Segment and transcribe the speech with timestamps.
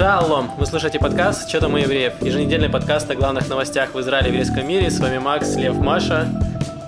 [0.00, 0.56] Шалом!
[0.56, 4.32] Вы слушаете подкаст «Что там у евреев?» Еженедельный подкаст о главных новостях в Израиле и
[4.32, 4.88] еврейском мире.
[4.88, 6.26] С вами Макс, Лев, Маша.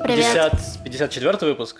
[0.03, 0.53] Привет.
[0.53, 1.77] 50, 54 выпуск?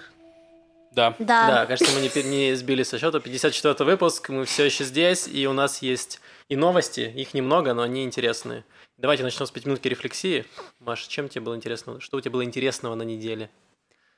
[0.91, 1.15] Да.
[1.19, 1.47] Да.
[1.49, 3.19] Да, кажется, мы не, не сбили со счета.
[3.19, 7.81] 54 выпуск, мы все еще здесь, и у нас есть и новости, их немного, но
[7.81, 8.67] они интересные.
[8.99, 10.45] Давайте начнем с 5 минутки рефлексии.
[10.81, 11.99] Маша, чем тебе было интересно?
[11.99, 13.49] Что у тебя было интересного на неделе?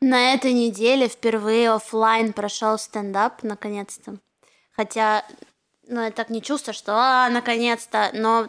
[0.00, 4.16] На этой неделе впервые оффлайн прошел стендап, наконец-то.
[4.72, 5.24] Хотя,
[5.88, 8.48] ну, так не чувствую, что а, наконец-то, но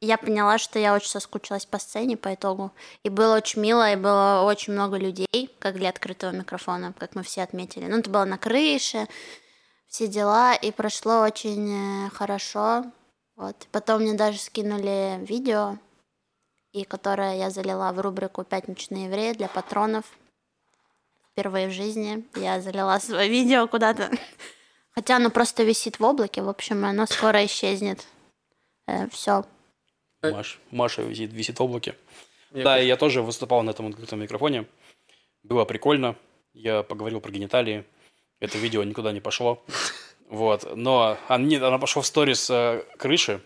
[0.00, 2.72] я поняла, что я очень соскучилась по сцене по итогу.
[3.02, 7.22] И было очень мило, и было очень много людей, как для открытого микрофона, как мы
[7.22, 7.86] все отметили.
[7.86, 9.06] Ну, это было на крыше,
[9.86, 12.84] все дела, и прошло очень э, хорошо.
[13.36, 13.66] Вот.
[13.72, 15.78] Потом мне даже скинули видео,
[16.72, 20.04] и которое я залила в рубрику «Пятничные евреи» для патронов.
[21.30, 24.10] Впервые в жизни я залила свое видео куда-то.
[24.94, 28.06] Хотя оно просто висит в облаке, в общем, оно скоро исчезнет.
[29.10, 29.44] все.
[30.22, 31.96] Маш, Маша висит, висит в облаке.
[32.50, 34.66] Мне да, кажется- и я тоже выступал на этом открытом микрофоне.
[35.42, 36.16] Было прикольно.
[36.52, 37.84] Я поговорил про гениталии.
[38.40, 39.62] Это видео никуда не пошло.
[40.30, 40.74] Вот.
[40.74, 43.42] Но они, оно пошло в сторис э, крыши.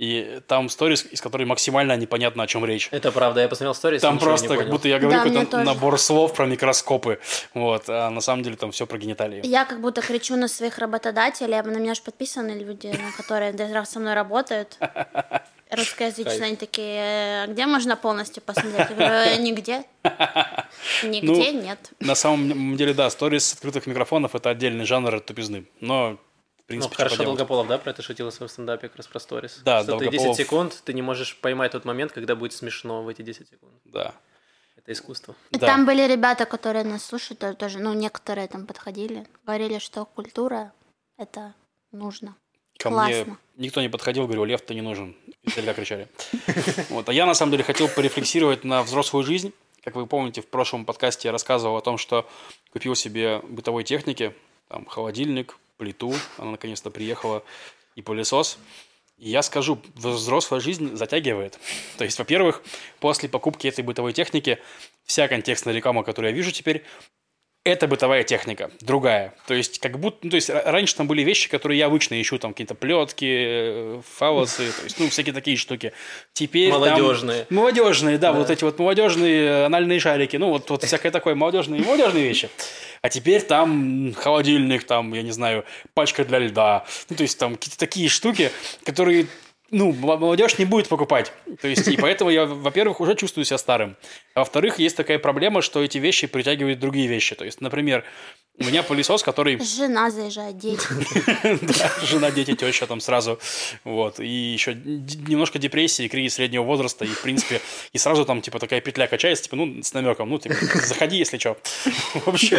[0.00, 2.88] И там сторис, из которой максимально непонятно, о чем речь.
[2.90, 4.70] Это правда, я посмотрел сторис, Там просто не как понял.
[4.72, 7.18] будто я говорю Да, какой-то набор слов про микроскопы.
[7.52, 7.84] Вот.
[7.88, 9.42] А на самом деле там все про гениталии.
[9.44, 13.52] Я как будто кричу на своих работодателей, а на меня же подписаны люди, которые
[13.84, 14.78] со мной работают.
[15.70, 18.88] Русскоязычные, они такие, «Э, где можно полностью посмотреть?
[18.90, 19.84] Я говорю, «Э, нигде.
[21.04, 21.78] Нигде Ну, нет.
[22.00, 25.66] На самом деле, да, сторис с открытых микрофонов это отдельный жанр тупизны.
[25.80, 26.18] Но,
[26.70, 27.36] в Ну, принципе, что хорошо, поделать.
[27.38, 29.60] Долгополов, да, про это шутил в своем стендапе как раз про сторис?
[29.64, 33.02] Да, Что ты 10 Долгополов- секунд, ты не можешь поймать тот момент, когда будет смешно
[33.02, 33.72] в эти 10 секунд.
[33.84, 34.14] Да.
[34.76, 35.34] Это искусство.
[35.50, 35.66] И Да.
[35.66, 40.72] Там были ребята, которые нас слушают, то- тоже, ну, некоторые там подходили, говорили, что культура—
[41.18, 41.54] это
[41.92, 42.36] нужно.
[42.78, 43.24] Ко Классно.
[43.24, 45.14] мне никто не подходил, говорил, Лев, ты не нужен.
[45.42, 46.08] Издалека кричали.
[46.90, 47.08] Вот.
[47.08, 49.52] А я, на самом деле, хотел порефлексировать на взрослую жизнь.
[49.82, 52.26] Как вы помните, в прошлом подкасте я рассказывал о том, что
[52.72, 54.34] купил себе бытовой техники,
[54.68, 57.42] там, холодильник, плиту, она наконец-то приехала,
[57.96, 58.58] и пылесос.
[59.16, 61.58] И я скажу, взрослая жизнь затягивает.
[61.98, 62.62] То есть, во-первых,
[63.00, 64.58] после покупки этой бытовой техники
[65.04, 66.84] вся контекстная реклама, которую я вижу теперь,
[67.64, 69.34] это бытовая техника, другая.
[69.46, 72.20] То есть, как будто, ну, то есть, ра- раньше там были вещи, которые я обычно
[72.20, 75.92] ищу, там какие-то плетки, фалосы, то есть, ну, всякие такие штуки.
[76.32, 77.46] Теперь там- Молодежные.
[77.50, 78.38] молодежные, да, Да.
[78.38, 82.48] вот эти вот молодежные анальные шарики, ну, вот, вот всякое такое молодежные, молодежные вещи.
[83.02, 86.84] А теперь там холодильник, там, я не знаю, пачка для льда.
[87.10, 88.50] Ну, то есть, там какие-то такие штуки,
[88.84, 89.26] которые
[89.70, 91.32] ну, молодежь не будет покупать.
[91.60, 93.96] То есть, и поэтому я, во-первых, уже чувствую себя старым.
[94.34, 97.34] А во-вторых, есть такая проблема, что эти вещи притягивают другие вещи.
[97.34, 98.04] То есть, например,
[98.58, 99.58] у меня пылесос, который...
[99.58, 100.82] Жена заезжает, дети.
[101.62, 103.38] Да, жена, дети, теща там сразу.
[103.84, 104.20] Вот.
[104.20, 107.04] И еще немножко депрессии, кризис среднего возраста.
[107.04, 107.60] И, в принципе,
[107.92, 110.28] и сразу там, типа, такая петля качается, типа, ну, с намеком.
[110.28, 111.56] Ну, типа, заходи, если что.
[112.14, 112.58] В общем...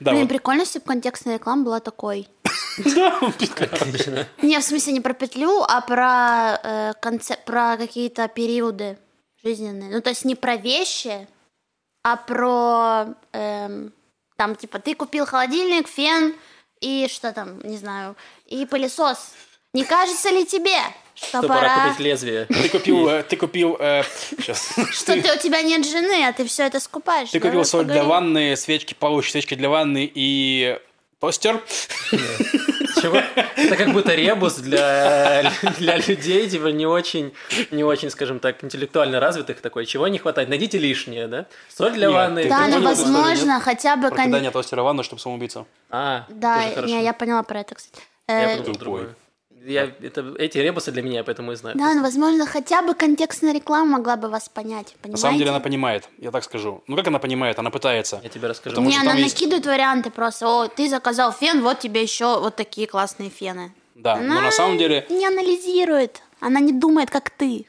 [0.00, 2.28] Да, Блин, прикольно, если бы контекстная реклама была такой.
[2.78, 4.26] Да, петля.
[4.42, 8.98] Не, в смысле не про петлю, а про, э, конце- про какие-то периоды
[9.42, 9.90] жизненные.
[9.90, 11.26] Ну, то есть не про вещи,
[12.02, 13.14] а про...
[13.32, 13.92] эм,
[14.36, 16.34] там, типа, ты купил холодильник, фен
[16.80, 18.16] и что там, не знаю,
[18.46, 19.32] и пылесос.
[19.74, 20.78] Не кажется ли тебе,
[21.14, 21.88] что, Что пора пора...
[21.88, 22.46] купить лезвие.
[22.46, 24.72] Ты купил, э, ты купил, э, сейчас.
[24.92, 27.30] Что ты, у тебя нет жены, а ты все это скупаешь.
[27.30, 30.78] Ты купил соль для ванны, свечки, получишь свечки для ванны и
[31.20, 31.62] тостер.
[33.00, 33.18] Чего?
[33.56, 37.32] Это как будто ребус для, для людей, типа, не очень,
[37.70, 39.86] не очень, скажем так, интеллектуально развитых такой.
[39.86, 40.48] Чего не хватает?
[40.48, 41.46] Найдите лишнее, да?
[41.68, 42.42] Соль для Нет, ванны.
[42.42, 44.08] ты- Да, ты ну возможно, хотя бы...
[44.08, 45.64] Про кон- тостера в ванну, чтобы самоубийца.
[45.90, 48.02] А, Да, не, я поняла про это, кстати.
[48.28, 49.08] Я Э, подумал Тупой.
[49.68, 51.76] Я, это, эти ребусы для меня, поэтому и знаю.
[51.78, 55.10] Да, ну, возможно, хотя бы контекстная реклама могла бы вас понять, понимаете?
[55.10, 56.82] На самом деле она понимает, я так скажу.
[56.86, 57.58] Ну как она понимает?
[57.58, 58.20] Она пытается.
[58.22, 58.74] Я тебе расскажу.
[58.76, 60.46] Потому Не, она есть- накидывает варианты просто.
[60.48, 63.72] О, ты заказал фен, вот тебе еще вот такие классные фены.
[63.94, 66.22] Да, но на самом деле Не анализирует.
[66.40, 67.66] Она не думает, как ты.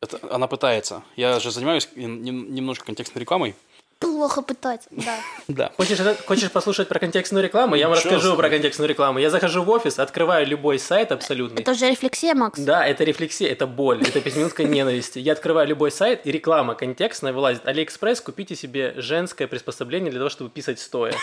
[0.00, 1.02] это, она пытается.
[1.16, 3.54] Я же занимаюсь нем- немножко контекстной рекламой.
[3.98, 5.16] Плохо пытаться, да.
[5.48, 5.72] Да.
[5.76, 7.76] Хочешь, хочешь послушать про контекстную рекламу?
[7.76, 9.18] Я вам Чё расскажу за- про контекстную рекламу.
[9.18, 11.62] Я захожу в офис, открываю любой сайт абсолютный.
[11.62, 12.58] Это уже рефлексия, Макс.
[12.60, 15.18] Да, это рефлексия, это боль, это пятиминутка ненависти.
[15.18, 17.66] Я открываю любой сайт, и реклама контекстная вылазит.
[17.66, 21.14] Алиэкспресс, купите себе женское приспособление для того, чтобы писать стоя.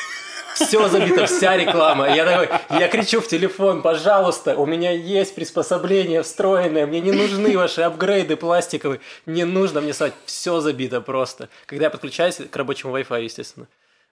[0.55, 2.15] Все забито, вся реклама.
[2.15, 2.49] Я такой,
[2.79, 8.35] я кричу в телефон, пожалуйста, у меня есть приспособление встроенное, мне не нужны ваши апгрейды
[8.35, 11.49] пластиковые, не нужно мне ссать, все забито просто.
[11.65, 13.68] Когда я подключаюсь к рабочему Wi-Fi, естественно.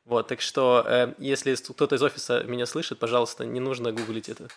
[0.06, 4.48] Вот, так что, э, если кто-то из офиса меня слышит, пожалуйста, не нужно гуглить это.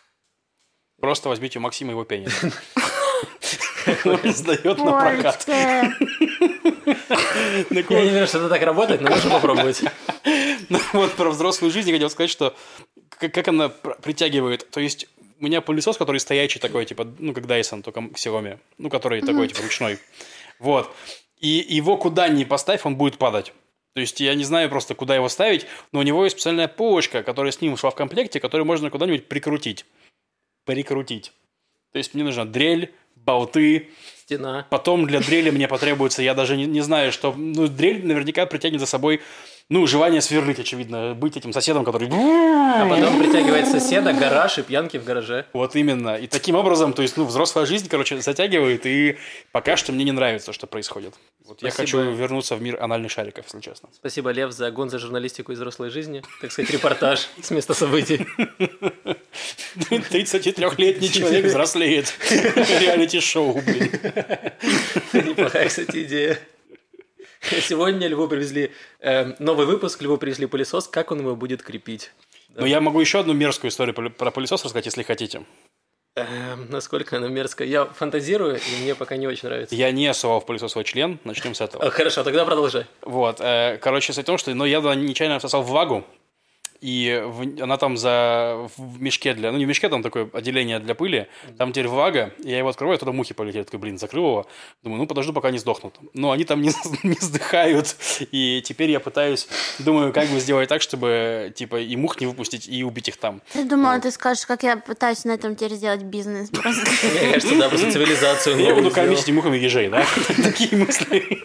[1.01, 2.33] Просто возьмите у Максима его пенис.
[4.05, 5.45] Он сдает на прокат.
[5.47, 5.93] Я
[8.05, 9.83] не знаю, что это так работает, но можно попробовать.
[10.71, 12.57] Ну, вот про взрослую жизнь я хотел сказать, что
[13.19, 14.71] как, она пр- притягивает.
[14.71, 15.07] То есть
[15.39, 18.59] у меня пылесос, который стоячий такой, типа, ну, как Dyson, только в Xiaomi.
[18.79, 19.99] Ну, который такой, типа, ручной.
[20.59, 20.91] Вот.
[21.39, 23.53] И его куда ни поставь, он будет падать.
[23.95, 27.23] То есть я не знаю просто, куда его ставить, но у него есть специальная полочка,
[27.23, 29.87] которая с ним шла в комплекте, которую можно куда-нибудь прикрутить.
[30.65, 31.33] Прикрутить.
[31.93, 33.91] То есть мне нужна дрель, болты,
[34.25, 34.67] Стена.
[34.71, 37.35] Потом для дрели мне потребуется, я даже не, не знаю, что...
[37.37, 39.21] Ну, дрель наверняка притянет за собой,
[39.71, 42.09] ну, желание сверлить, очевидно, быть этим соседом, который...
[42.13, 45.47] А потом притягивает соседа, гараж и пьянки в гараже.
[45.55, 46.17] Вот именно.
[46.17, 49.17] И таким образом, то есть, ну, взрослая жизнь, короче, затягивает, и
[49.53, 51.15] пока что мне не нравится, что происходит.
[51.47, 52.03] Вот я Спасибо.
[52.03, 53.89] хочу вернуться в мир анальных шариков, если честно.
[53.95, 56.23] Спасибо, Лев, за гон за журналистику из взрослой жизни.
[56.43, 58.27] Так сказать, репортаж с места событий.
[59.77, 62.15] 33-летний человек взрослеет.
[62.31, 63.91] Реалити-шоу, блин.
[65.13, 66.39] Неплохая, кстати, идея.
[67.61, 72.13] Сегодня Льву привезли э, новый выпуск, Льву привезли пылесос, как он его будет крепить.
[72.55, 75.45] Но я могу еще одну мерзкую историю про- пылесос рассказать, если хотите.
[76.17, 77.67] Эм, насколько она мерзкая.
[77.67, 79.75] Я фантазирую, и мне пока не очень нравится.
[79.75, 81.85] Я не совал в пылесос свой член, начнем с этого.
[81.85, 82.87] А, Хорошо, тогда продолжай.
[83.03, 86.05] Вот, э, короче, в том, что ну, я нечаянно всосал влагу,
[86.85, 90.79] и в- она там за в мешке для, ну не в мешке, там такое отделение
[90.81, 94.25] для пыли, там теперь влага, и я его открываю, туда мухи полетели, такой, блин, закрыл
[94.27, 94.47] его,
[94.83, 95.95] думаю, ну подожду, пока не сдохнут.
[96.13, 96.71] Но они там не,
[97.03, 97.97] не сдыхают,
[98.33, 99.49] и теперь я пытаюсь,
[99.79, 103.41] думаю, как бы сделать так, чтобы, типа, и мух не выпустить, и убить их там.
[103.55, 106.51] Я думала, ты скажешь, как я пытаюсь на этом теперь сделать бизнес.
[106.51, 106.83] Просто.
[107.23, 110.05] Мне кажется, да, просто цивилизацию Я буду кормить этими мухами ежей, да?
[110.43, 111.45] Такие мысли.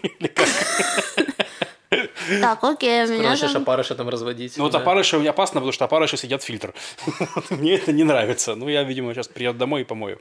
[2.41, 4.57] Так, окей, у меня начнешь там- опарыша там разводить.
[4.57, 4.79] Ну, вот да.
[4.79, 6.73] опарыши опасно, потому что опарыши сидят фильтр.
[7.49, 8.55] Мне это не нравится.
[8.55, 10.19] Ну, я, видимо, сейчас приеду домой и помою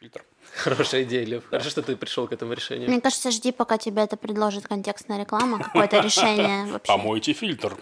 [0.00, 0.24] фильтр.
[0.54, 1.44] Хорошая идея, Лев.
[1.50, 2.88] Хорошо, что ты пришел к этому решению.
[2.88, 6.92] Мне кажется, жди, пока тебе это предложит контекстная реклама, какое-то решение вообще.
[6.92, 7.76] Помойте фильтр.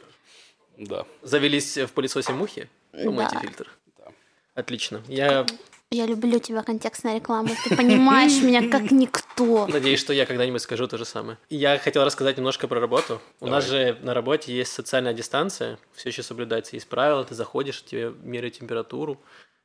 [0.76, 1.04] Да.
[1.22, 2.68] Завелись в пылесосе мухи?
[2.92, 3.40] Помойте Да.
[3.40, 3.70] фильтр.
[3.98, 4.06] Да.
[4.54, 5.02] Отлично.
[5.06, 5.46] Я
[5.94, 7.50] Я люблю тебя, контекстная реклама.
[7.62, 9.68] Ты понимаешь меня как никто.
[9.68, 11.38] надеюсь, что я когда-нибудь скажу то же самое.
[11.50, 13.22] Я хотел рассказать немножко про работу.
[13.38, 16.74] У нас же на работе есть социальная дистанция, все еще соблюдается.
[16.74, 19.20] Есть правила, ты заходишь, тебе меряют температуру,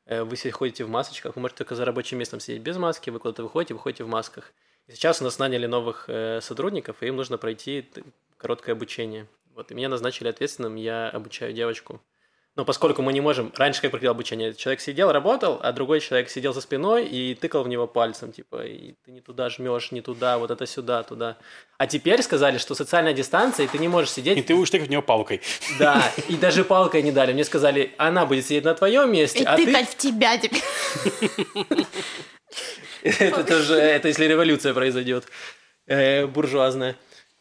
[0.05, 3.09] э, вы все ходите в масочках, вы можете только за рабочим местом сидеть без маски,
[3.09, 4.53] вы куда-то выходите, выходите в масках.
[4.85, 7.89] И сейчас у нас наняли новых э, сотрудников, и им нужно пройти
[8.37, 9.25] короткое обучение.
[9.55, 11.99] Вот, и меня назначили ответственным, я обучаю девочку.
[12.59, 13.53] Но поскольку мы не можем...
[13.55, 14.53] Раньше как проходило обучение?
[14.53, 18.65] Человек сидел, работал, а другой человек сидел за спиной и тыкал в него пальцем, типа,
[18.65, 21.37] и ты не туда жмешь, не туда, вот это сюда, туда.
[21.77, 24.37] А теперь сказали, что социальная дистанция, и ты не можешь сидеть...
[24.37, 25.39] И ты будешь тыкать в него палкой.
[25.79, 27.31] Да, и даже палкой не дали.
[27.31, 29.65] Мне сказали, она будет сидеть на твоем месте, И а ты...
[29.65, 30.61] тыкать в тебя теперь.
[33.03, 35.23] Это тоже, это если революция произойдет,
[35.87, 36.97] э, буржуазная.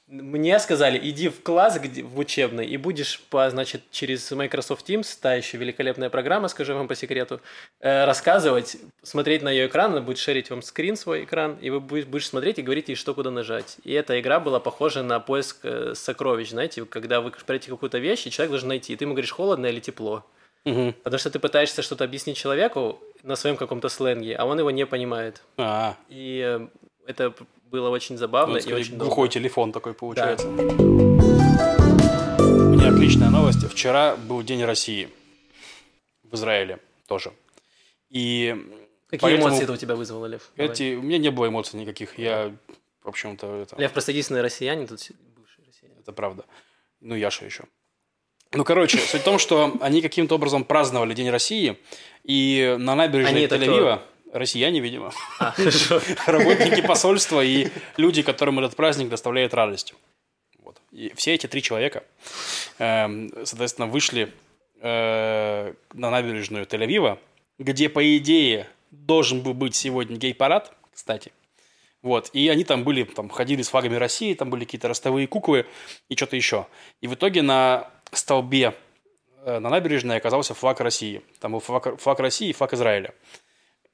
[0.08, 5.06] Мне сказали, иди в класс где, в учебный и будешь, по, значит, через Microsoft Teams,
[5.20, 7.42] та еще великолепная программа, скажу вам по секрету,
[7.80, 11.80] э, рассказывать, смотреть на ее экран, она будет шерить вам скрин свой экран, и вы
[11.80, 13.76] будешь, смотреть и говорить ей, что куда нажать.
[13.84, 18.26] И эта игра была похожа на поиск э, сокровищ, знаете, когда вы пройти какую-то вещь,
[18.26, 20.24] и человек должен найти, и ты ему говоришь, холодно или тепло.
[20.64, 20.94] Мгм.
[21.02, 24.86] Потому что ты пытаешься что-то объяснить человеку на своем каком-то сленге, а он его не
[24.86, 25.42] понимает.
[25.58, 26.66] А, И э,
[27.06, 27.34] это
[27.70, 29.04] было очень забавно ну, и очень долго.
[29.04, 30.46] глухой телефон такой получается.
[30.48, 30.52] У
[32.72, 33.68] меня отличная новость.
[33.70, 35.08] Вчера был День России.
[36.22, 37.32] В Израиле тоже.
[38.10, 38.56] И
[39.08, 40.50] Какие поэтому эмоции это у тебя вызвало, Лев?
[40.56, 40.72] Давай.
[40.72, 40.94] эти...
[40.94, 42.18] У меня не было эмоций никаких.
[42.18, 42.54] Я,
[43.02, 43.76] в общем-то, это...
[43.80, 45.00] Лев, просто единственный россиянин, тут
[45.36, 45.98] бывший россиянин.
[46.00, 46.44] Это правда.
[47.00, 47.64] Ну, Яша еще.
[48.52, 51.78] Ну, короче, суть в том, что они каким-то образом праздновали День России,
[52.24, 54.00] и на набережной Тель-Авива,
[54.32, 55.54] россияне, видимо, А,
[56.26, 59.94] работники посольства и люди, которым этот праздник доставляет радость.
[60.62, 60.80] Вот.
[60.92, 62.04] И все эти три человека,
[62.78, 64.32] эм, соответственно, вышли
[64.80, 67.18] э, на набережную Тель-Авива,
[67.58, 71.32] где, по идее, должен был быть сегодня гей-парад, кстати.
[72.00, 75.66] Вот, и они там были, там ходили с флагами России, там были какие-то ростовые куклы
[76.08, 76.66] и что-то еще.
[77.00, 78.74] И в итоге на столбе
[79.44, 81.22] э, на набережной оказался флаг России.
[81.40, 83.14] Там был флаг, флаг России и флаг Израиля.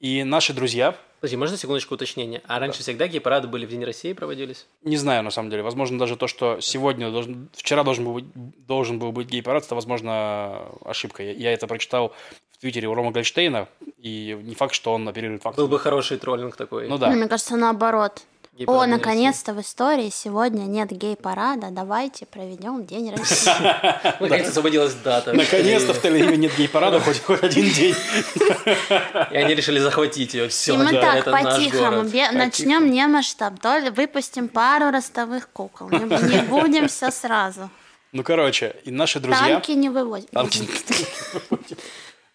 [0.04, 2.42] И наши друзья, Подожди, можно секундочку уточнения?
[2.46, 4.66] А раньше всегда гей-парады были в День России проводились?
[4.82, 8.26] не знаю на самом деле, возможно даже то, что сегодня, должен, вчера должен был быть,
[8.66, 11.22] должен был быть гей-парад, это, возможно, ошибка.
[11.22, 12.12] Я, я это прочитал
[12.52, 15.64] в Твиттере у Рома Гольштейна, и не факт, что он оперирует фактом.
[15.64, 16.86] Был бы хороший троллинг такой.
[16.86, 17.08] Ну да.
[17.08, 18.24] Мне кажется, наоборот.
[18.66, 21.70] О, наконец-то в истории сегодня нет гей-парада.
[21.70, 23.48] Давайте проведем День России.
[23.48, 24.14] России.
[24.20, 25.32] Ну, Наконец освободилась дата.
[25.32, 27.96] Наконец-то в Тель-Авиве нет гей-парада хоть, хоть один день.
[29.32, 30.48] И они решили захватить ее.
[30.48, 33.54] Все, И мы так по-тихому начнем не масштаб,
[33.96, 35.90] выпустим пару ростовых кукол.
[35.90, 37.70] Не, не будем все сразу.
[38.12, 39.48] Ну, короче, и наши друзья...
[39.48, 40.28] Танки не вывозим.
[40.30, 40.68] Танки,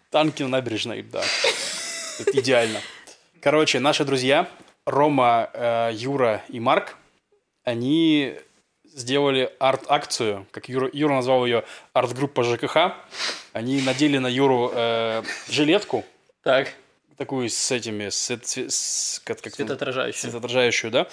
[0.10, 1.24] танки на набережной, да.
[2.20, 2.82] Это идеально.
[3.42, 4.50] Короче, наши друзья
[4.90, 6.98] Рома, э, Юра и Марк,
[7.64, 8.36] они
[8.84, 12.94] сделали арт-акцию, как Юра, Юра назвал ее арт-группа ЖКХ.
[13.54, 16.04] Они надели на Юру э, жилетку,
[16.44, 16.74] Так,
[17.18, 20.20] такую с этими, с, с- как, как там, светоотражающий.
[20.22, 21.08] светоотражающую, да.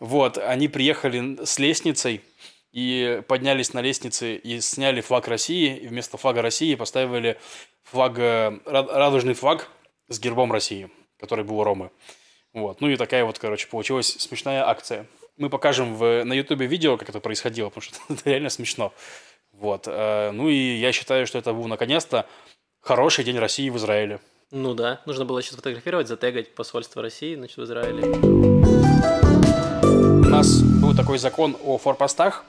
[0.00, 2.22] Вот, они приехали с лестницей
[2.72, 7.38] и поднялись на лестнице и сняли флаг России, и вместо флага России поставили
[7.84, 9.68] флаг, э, ра- радужный флаг
[10.08, 11.90] с гербом России, который был у Ромы.
[12.52, 15.06] Вот, ну и такая вот, короче, получилась смешная акция.
[15.38, 18.92] Мы покажем в, на ютубе видео, как это происходило, потому что это реально смешно.
[19.52, 22.26] Вот, э, ну и я считаю, что это был наконец-то
[22.80, 24.20] хороший день России в Израиле.
[24.50, 28.02] Ну да, нужно было еще сфотографировать, затегать посольство России, значит, в Израиле.
[29.82, 32.44] У нас был такой закон о форпостах.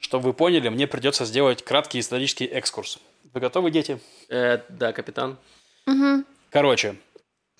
[0.00, 2.98] Чтобы вы поняли, мне придется сделать краткий исторический экскурс.
[3.32, 3.98] Вы готовы, дети?
[4.28, 5.38] Э, да, капитан.
[5.86, 6.26] Мгм.
[6.50, 6.96] Короче,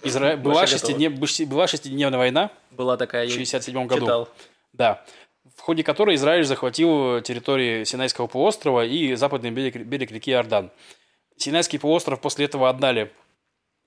[0.04, 0.36] Изра...
[0.36, 4.00] была, быш- была шестидневная война Была такая, в я 67 году.
[4.00, 4.28] читал.
[4.72, 5.04] Да.
[5.56, 10.70] В ходе которой Израиль захватил территории Синайского полуострова и западный берег, берег реки Иордан.
[11.36, 13.12] Синайский полуостров после этого отдали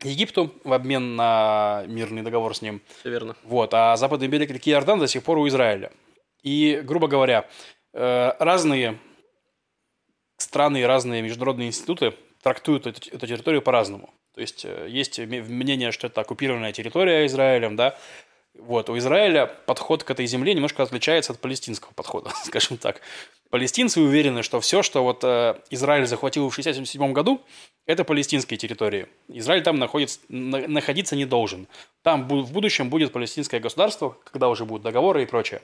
[0.04, 2.82] Египту в обмен на мирный договор с ним.
[3.00, 3.36] Все верно.
[3.44, 5.92] Вот, а западный берег реки Иордан до сих пор у Израиля.
[6.44, 7.48] И, грубо говоря,
[7.94, 9.00] э, разные
[10.38, 14.14] страны и разные международные институты трактуют эту территорию по-разному.
[14.36, 17.98] То есть э, есть мнение, что это оккупированная территория Израилем, да.
[18.58, 23.02] Вот, у Израиля подход к этой земле немножко отличается от палестинского подхода, скажем так.
[23.50, 27.42] Палестинцы уверены, что все, что вот э, Израиль захватил в 1967 году,
[27.86, 29.08] это палестинские территории.
[29.28, 31.68] Израиль там находится, на- находиться не должен.
[32.02, 35.62] Там в будущем будет палестинское государство, когда уже будут договоры и прочее.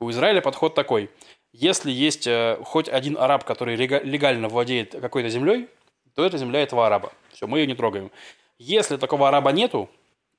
[0.00, 1.10] У Израиля подход такой.
[1.52, 5.68] Если есть э, хоть один араб, который легально владеет какой-то землей,
[6.14, 7.12] то это земля этого араба.
[7.32, 8.10] Все, мы ее не трогаем.
[8.58, 9.88] Если такого араба нету,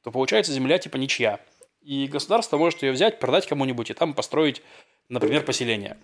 [0.03, 1.39] то получается земля типа ничья.
[1.81, 4.61] И государство может ее взять, продать кому-нибудь и там построить,
[5.09, 5.97] например, поселение.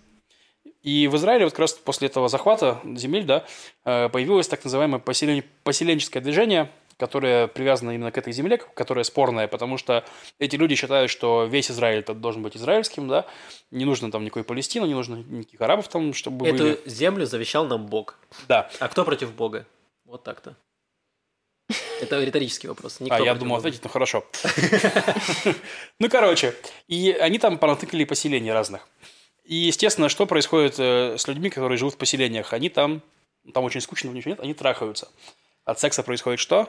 [0.82, 3.44] И в Израиле вот как раз после этого захвата земель, да,
[3.84, 9.46] э, появилось так называемое поселен- поселенческое движение, которое привязано именно к этой земле, которое спорное,
[9.48, 10.04] потому что
[10.38, 13.24] эти люди считают, что весь Израиль это должен быть израильским, да,
[13.70, 16.72] не нужно там никакой Палестины, не нужно никаких арабов там, чтобы были.
[16.72, 18.18] Эту землю завещал нам Бог.
[18.48, 18.68] Да.
[18.80, 19.64] А кто против Бога?
[20.04, 20.56] Вот так-то.
[22.00, 23.00] Это риторический вопрос.
[23.00, 24.24] Никто а, я думал ответить, ну хорошо.
[26.00, 26.54] Ну, короче,
[26.86, 28.88] и они там понатыкали поселений разных.
[29.44, 32.52] И, естественно, что происходит э, с людьми, которые живут в поселениях?
[32.52, 33.02] Они там,
[33.52, 35.08] там очень скучно, ничего нет, они трахаются.
[35.64, 36.68] От секса происходит что?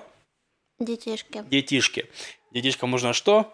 [0.80, 1.44] Детишки.
[1.50, 2.10] Детишки.
[2.52, 3.54] Детишкам нужно что?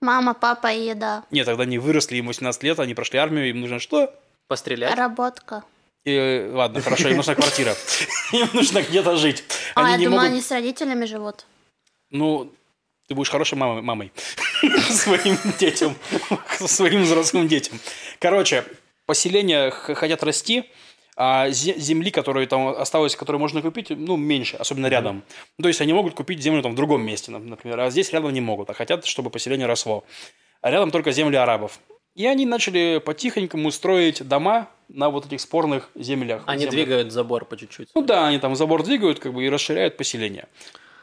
[0.00, 1.24] Мама, папа и еда.
[1.30, 4.12] Нет, тогда они выросли, им 18 лет, они прошли армию, им нужно что?
[4.48, 4.96] Пострелять?
[4.96, 5.64] Работка.
[6.04, 7.76] И, ладно, хорошо, им нужна квартира.
[8.32, 9.44] Им нужно где-то жить.
[9.76, 10.24] А, я могут...
[10.24, 11.46] они с родителями живут.
[12.10, 12.52] Ну,
[13.06, 14.12] ты будешь хорошей мамой, мамой.
[14.90, 15.94] своим детям,
[16.66, 17.78] своим взрослым детям.
[18.18, 18.64] Короче,
[19.06, 20.68] поселения хотят расти,
[21.16, 25.22] а зе- земли, которые там осталось, которые можно купить, ну, меньше, особенно рядом.
[25.60, 28.32] То есть они могут купить землю там в другом месте, нап- например, а здесь рядом
[28.32, 30.04] не могут, а хотят, чтобы поселение росло.
[30.60, 31.78] А рядом только земли арабов.
[32.14, 36.42] И они начали потихонькому строить дома на вот этих спорных землях.
[36.46, 36.74] Они землях.
[36.74, 37.88] двигают забор по чуть-чуть.
[37.94, 40.46] Ну да, они там забор двигают, как бы и расширяют поселение.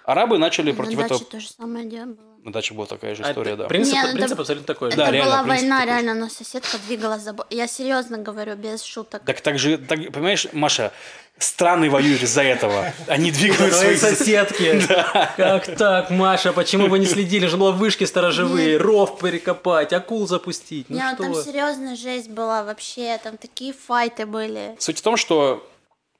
[0.05, 1.19] Арабы начали против На этого...
[1.19, 2.28] даче то же самое дело было.
[2.43, 3.67] На даче была такая же А история, это да.
[3.67, 4.97] Принцип, Не, ну, принцип это- абсолютно такой же.
[4.97, 7.45] Да, Это реально, была война, такой реально, но соседка двигала забор.
[7.49, 9.23] Я серьезно говорю, без шуток.
[9.25, 10.93] Так так же, так, понимаешь, Маша,
[11.37, 12.93] страны воюют из-за этого.
[13.07, 13.97] Они двигают свои...
[13.97, 14.81] соседки.
[15.37, 16.53] Как так, Маша?
[16.53, 17.47] Почему вы не следили?
[17.47, 20.89] Же было вышки сторожевые, ров перекопать, акул запустить.
[20.89, 24.75] Ну Не, ну там серьезная жесть была вообще, там такие файты были.
[24.79, 25.65] Суть в том, что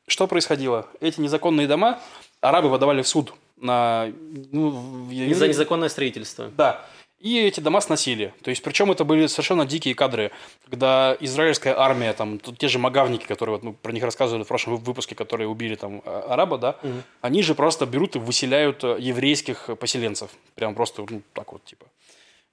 [0.07, 0.87] что происходило?
[1.01, 1.99] Эти незаконные дома
[2.41, 4.11] арабы подавали в суд на...
[4.51, 6.51] Ну, я За незаконное строительство.
[6.57, 6.85] Да.
[7.19, 8.33] И эти дома сносили.
[8.43, 10.31] То есть, причем это были совершенно дикие кадры,
[10.69, 14.47] когда израильская армия, там, тут те же магавники, которые вот, мы про них рассказывали в
[14.47, 16.79] прошлом выпуске, которые убили там а- араба, да,
[17.19, 20.31] они же просто берут и выселяют э, еврейских поселенцев.
[20.55, 21.87] Прям просто, ну, так вот, типа.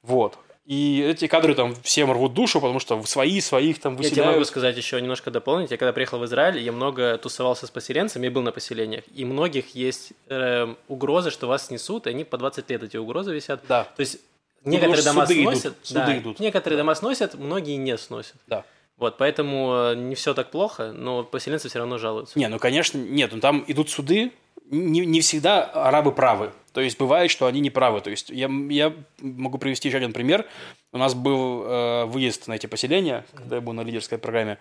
[0.03, 0.37] Вот.
[0.67, 4.33] И эти кадры там всем рвут душу, потому что свои своих там Я тебе выселяют.
[4.33, 5.71] могу сказать еще немножко дополнить.
[5.71, 9.05] Я когда приехал в Израиль, я много тусовался с поселенцами и был на поселениях.
[9.15, 13.33] И многих есть эм, угрозы, что вас снесут, и они по 20 лет эти угрозы
[13.33, 13.63] висят.
[13.69, 13.85] Да.
[13.85, 14.19] То есть
[14.65, 16.41] Некоторые потому дома суды идут, сносят, суды да, идут.
[16.41, 18.35] некоторые дома сносят, многие не сносят.
[18.49, 18.65] Да.
[18.97, 22.37] Вот, поэтому э, не все так плохо, но поселенцы все равно жалуются.
[22.37, 24.33] Не, ну, конечно, нет, ну, там идут суды,
[24.71, 26.53] не, не всегда арабы правы.
[26.73, 28.01] То есть бывает, что они не правы.
[28.01, 30.47] То есть я, я могу привести еще один пример.
[30.93, 34.59] У нас был э, выезд на эти поселения, когда я был на лидерской программе,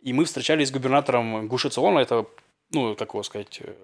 [0.00, 2.26] и мы встречались с губернатором Гуши Циона, это,
[2.72, 3.60] ну, как его сказать...
[3.62, 3.74] э,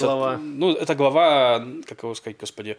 [0.00, 0.38] Глава.
[0.38, 2.78] ну, это глава, как его сказать, господи,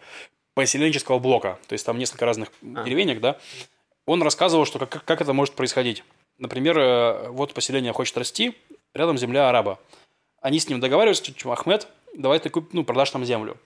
[0.54, 1.58] поселенческого блока.
[1.68, 2.82] То есть там несколько разных А.
[2.82, 3.38] деревенек, да.
[4.06, 6.02] Он рассказывал, что как, как это может происходить.
[6.38, 8.56] Например, э, вот поселение хочет расти,
[8.94, 9.78] рядом земля араба.
[10.40, 13.56] Они с ним договариваются, что Ахмед, давай ты куп, ну, продашь нам землю.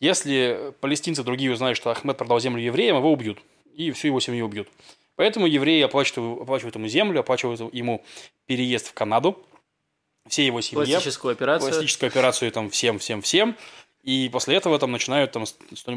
[0.00, 3.38] Если палестинцы другие узнают, что Ахмед продал землю евреям, его убьют.
[3.74, 4.68] И всю его семью убьют.
[5.16, 8.04] Поэтому евреи оплачивают, оплачивают ему землю, оплачивают ему
[8.46, 9.44] переезд в Канаду,
[10.28, 11.70] все его семье, Пластическую операцию.
[11.70, 13.56] пластическую операцию там всем, всем, всем.
[14.04, 15.44] И после этого там начинают там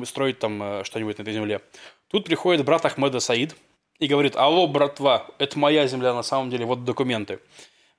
[0.05, 1.61] строить там э, что-нибудь на этой земле.
[2.07, 3.55] Тут приходит брат Ахмеда Саид
[3.99, 7.39] и говорит, алло, братва, это моя земля на самом деле, вот документы.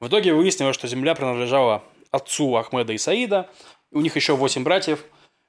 [0.00, 3.48] В итоге выяснилось, что земля принадлежала отцу Ахмеда и Саида,
[3.92, 5.04] у них еще восемь братьев,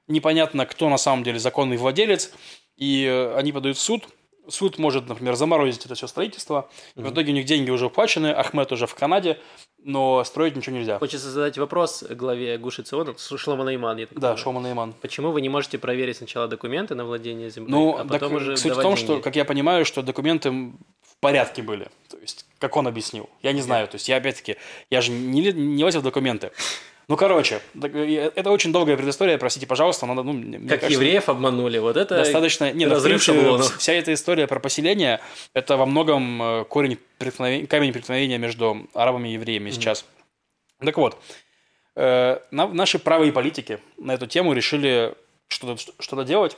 [0.06, 2.32] непонятно, кто на самом деле законный владелец,
[2.76, 4.04] и э, они подают в суд,
[4.48, 8.70] суд может, например, заморозить это все строительство, в итоге у них деньги уже уплачены, Ахмед
[8.72, 9.38] уже в Канаде,
[9.78, 10.98] но строить ничего нельзя.
[10.98, 13.98] Хочется задать вопрос главе Гуши Циона, Шлома Найман.
[13.98, 14.36] я так Да.
[14.36, 14.94] Шома Нейман.
[15.00, 18.72] Почему вы не можете проверить сначала документы на владение землей, Ну, а потом уже суть
[18.72, 19.04] в том, деньги?
[19.04, 21.88] что, как я понимаю, что документы в порядке были.
[22.08, 23.28] То есть, как он объяснил.
[23.42, 23.86] Я не знаю.
[23.88, 24.56] То есть, я опять-таки,
[24.90, 26.50] я же не, не лазил в документы.
[27.06, 30.90] Ну, короче, так, э, это очень долгая предыстория, простите, пожалуйста, надо, ну, мне Как кажется,
[30.90, 32.72] евреев обманули, вот это достаточно...
[32.72, 33.76] Не, ну, разрыв шаблонов.
[33.78, 35.20] Вся эта история про поселение,
[35.52, 40.04] это во многом э, корень преткновения, камень преткновения между арабами и евреями сейчас.
[40.80, 41.18] Так вот,
[41.96, 45.14] э, на- наши правые политики на эту тему решили
[45.48, 46.56] что-то что делать,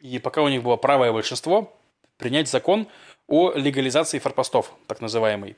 [0.00, 1.76] и пока у них было правое большинство,
[2.18, 2.86] принять закон
[3.26, 5.56] о легализации форпостов, так называемый.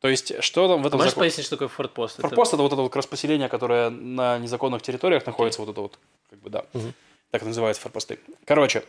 [0.00, 1.24] То есть, что там в А этом можешь законе?
[1.26, 2.20] пояснить, что такое фортпост?
[2.20, 5.80] Форпост это вот это вот как раз поселение, которое на незаконных территориях находится, вот это
[5.80, 5.98] вот,
[6.30, 6.94] как бы, да, Мгм.
[7.32, 8.20] так называются форпосты.
[8.44, 8.84] Короче,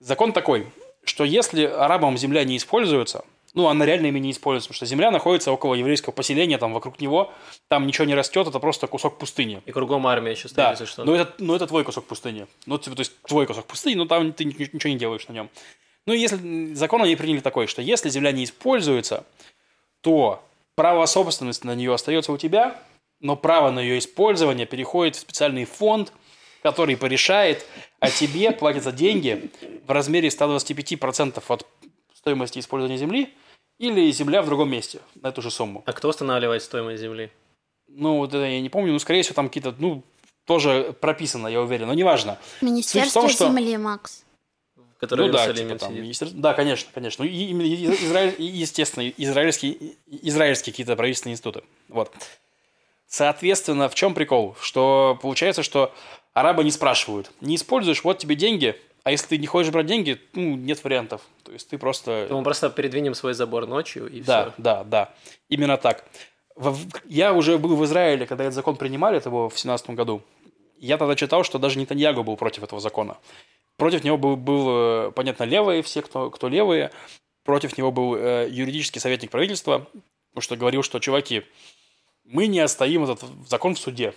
[0.00, 0.66] закон такой,
[1.04, 5.10] что если арабам земля не используется, ну, она реально ими не используется, потому что земля
[5.10, 7.32] находится около еврейского поселения, там вокруг него,
[7.68, 9.62] там ничего не растет, это просто кусок пустыни.
[9.66, 11.04] И кругом армия еще стоит, Да, если что.
[11.04, 12.46] но это, но это твой кусок пустыни.
[12.66, 15.32] Ну, типа, то есть твой кусок пустыни, но там ты ни- ничего не делаешь на
[15.32, 15.50] нем.
[16.06, 19.24] Ну, и если закон они приняли такой, что если земля не используется,
[20.02, 20.42] то
[20.74, 22.80] право собственности на нее остается у тебя,
[23.20, 26.12] но право на ее использование переходит в специальный фонд,
[26.62, 27.64] который порешает,
[28.00, 29.50] а тебе платятся деньги
[29.86, 31.66] в размере 125% от
[32.14, 33.32] стоимости использования земли
[33.78, 35.82] или земля в другом месте на эту же сумму.
[35.86, 37.30] А кто устанавливает стоимость земли?
[37.88, 40.02] Ну, вот это я не помню, но, скорее всего, там какие-то, ну,
[40.44, 42.38] тоже прописано, я уверен, но неважно.
[42.60, 44.24] Министерство том, что- земли, Макс.
[44.98, 46.40] Который ну в да, Иерусалиме типа там, сидит?
[46.40, 47.24] да, конечно, конечно.
[47.24, 51.62] Ну, и, и- Израиль, и, естественно, израильские, израильские какие-то правительственные институты.
[51.88, 52.12] Вот.
[53.06, 54.56] Соответственно, в чем прикол?
[54.60, 55.92] Что получается, что
[56.32, 57.30] арабы не спрашивают.
[57.40, 61.22] Не используешь, вот тебе деньги, а если ты не хочешь брать деньги, ну, нет вариантов.
[61.44, 62.26] То есть ты просто...
[62.28, 64.54] То мы просто передвинем свой забор ночью и Да, все.
[64.58, 65.14] да, да.
[65.48, 66.04] Именно так.
[67.04, 70.22] Я уже был в Израиле, когда этот закон принимали, это было в 2017 году.
[70.78, 73.16] Я тогда читал, что даже Нетаньягу был против этого закона.
[73.76, 76.90] Против него был, был, э, понятно, левые, все, кто, кто левые.
[77.44, 79.86] Против него был э, юридический советник правительства,
[80.30, 81.42] потому что говорил, что, чуваки,
[82.24, 84.14] мы не оставим этот закон в суде.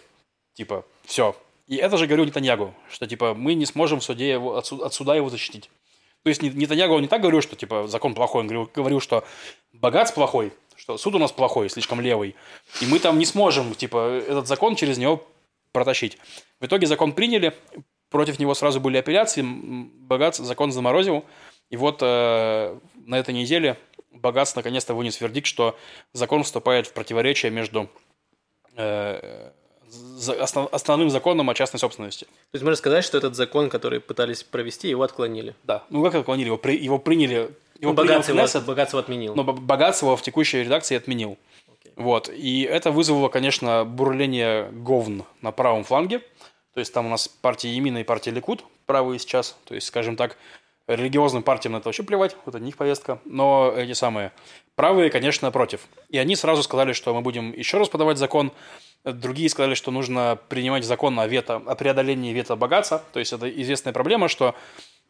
[0.53, 1.35] Типа, все.
[1.67, 4.93] И это же говорил Нетаньягу, что, типа, мы не сможем в суде его, от, от
[4.93, 5.69] суда его защитить.
[6.23, 8.41] То есть Нет- Нетаньягу не так говорил, что, типа, закон плохой.
[8.41, 9.23] Он говорил, говорил, что
[9.71, 12.35] богат плохой, что суд у нас плохой, слишком левый.
[12.81, 15.25] И мы там не сможем, типа, этот закон через него
[15.71, 16.17] протащить.
[16.59, 17.53] В итоге закон приняли,
[18.09, 21.23] против него сразу были апелляции, м, Богат закон заморозил.
[21.69, 23.77] И вот э, на этой неделе
[24.11, 25.77] Богат наконец-то вынес вердикт, что
[26.13, 27.87] закон вступает в противоречие между
[28.75, 29.51] э,
[29.91, 32.25] основ- основным законом о частной собственности.
[32.25, 35.55] То есть можно сказать, что этот закон, который пытались провести, его отклонили.
[35.63, 35.83] Да.
[35.89, 36.47] Ну, как отклонили?
[36.47, 37.51] Его, при- его приняли...
[37.79, 39.35] Его Ну, его, Кнессет, богатство отменил.
[39.35, 41.37] но Б- Богатство его в текущей редакции отменил.
[41.71, 41.93] Окей.
[41.95, 42.29] Вот.
[42.29, 46.21] И это вызвало, конечно, бурление говн на правом фланге.
[46.79, 49.57] То есть там у нас партия Емина и партия Ликут правые сейчас.
[49.65, 50.37] То есть, скажем так,
[50.87, 53.19] религиозным партиям на это вообще плевать, это не их повестка.
[53.25, 54.31] Но эти самые
[54.75, 55.89] правые, конечно, против.
[56.07, 58.53] И они сразу сказали, что мы будем еще раз подавать закон.
[59.03, 63.03] Другие сказали, что нужно принимать закон о, вето, о преодолении вето богатства.
[63.11, 64.55] То есть это известная проблема, что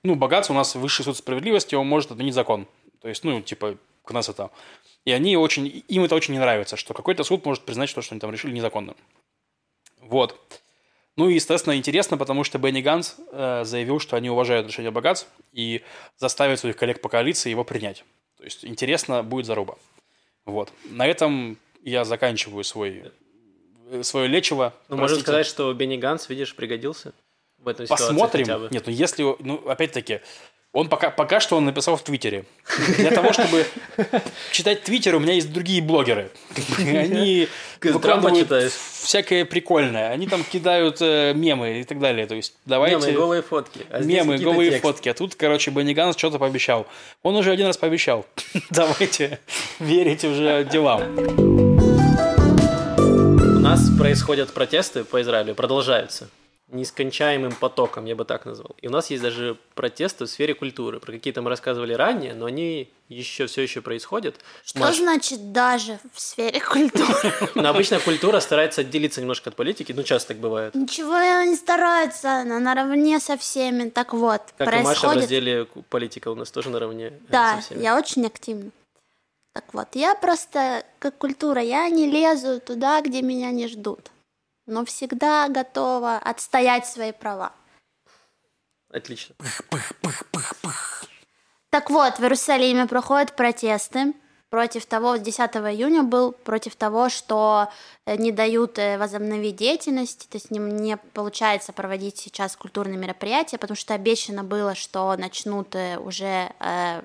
[0.02, 2.66] ну, богатство у нас высший суд справедливости, он может отменить закон.
[3.00, 4.50] То есть, ну, типа, к нас это.
[5.06, 8.16] И они очень, им это очень не нравится, что какой-то суд может признать, что, что
[8.16, 8.96] они там решили незаконным.
[10.02, 10.36] Вот.
[11.20, 15.28] Ну и, естественно, интересно, потому что Бенни Ганс э, заявил, что они уважают решение богатств
[15.52, 15.82] и
[16.16, 18.06] заставят своих коллег по коалиции его принять.
[18.38, 19.76] То есть интересно будет заруба.
[20.46, 20.72] Вот.
[20.86, 23.12] На этом я заканчиваю свой,
[23.92, 24.74] э, свое лечиво.
[24.88, 27.12] Ну, можно сказать, что Бенни Ганс, видишь, пригодился
[27.58, 28.70] в этом Посмотрим.
[28.72, 30.22] Нет, ну если, ну опять-таки,
[30.72, 32.46] он пока, пока что он написал в Твиттере.
[32.98, 33.66] Для того, чтобы
[34.52, 36.30] читать Твиттер, у меня есть другие блогеры.
[36.78, 37.48] Они
[37.82, 40.12] выкладывают всякое прикольное.
[40.12, 42.28] Они там кидают э, мемы и так далее.
[42.28, 43.08] То есть давайте...
[43.08, 43.86] Мемы, голые фотки.
[43.90, 45.10] А Мемы, голые фотки.
[45.10, 46.86] А тут, короче, Бенни Ганс что-то пообещал.
[47.24, 48.28] Он уже один раз пообещал.
[48.70, 49.40] Давайте
[49.80, 51.02] верить уже делам.
[53.58, 56.30] У нас происходят протесты по Израилю, продолжаются.
[56.72, 58.76] Нескончаемым потоком, я бы так назвал.
[58.82, 61.00] И у нас есть даже протесты в сфере культуры.
[61.00, 64.36] Про какие-то мы рассказывали ранее, но они еще все еще происходят.
[64.64, 67.34] Что Маш, значит даже в сфере культуры?
[67.56, 70.76] но обычно культура старается отделиться немножко от политики, ну часто так бывает.
[70.76, 73.90] Ничего она не старается, она наравне со всеми.
[73.90, 75.22] Так вот, Как и Маша в происходит...
[75.22, 77.84] разделе политика у нас тоже наравне э, Да, со всеми.
[77.84, 78.70] я очень активна.
[79.54, 84.12] Так вот, я просто, как культура, я не лезу туда, где меня не ждут.
[84.70, 87.52] Но всегда готова отстоять свои права.
[88.92, 89.36] Отлично.
[91.72, 94.14] Так вот, в Иерусалиме проходят протесты
[94.50, 97.70] против того, 10 июня был, против того, что
[98.06, 103.60] э, не дают э, возобновить деятельность, то есть не, не получается проводить сейчас культурные мероприятия,
[103.60, 107.04] потому что обещано было, что начнут э, уже э,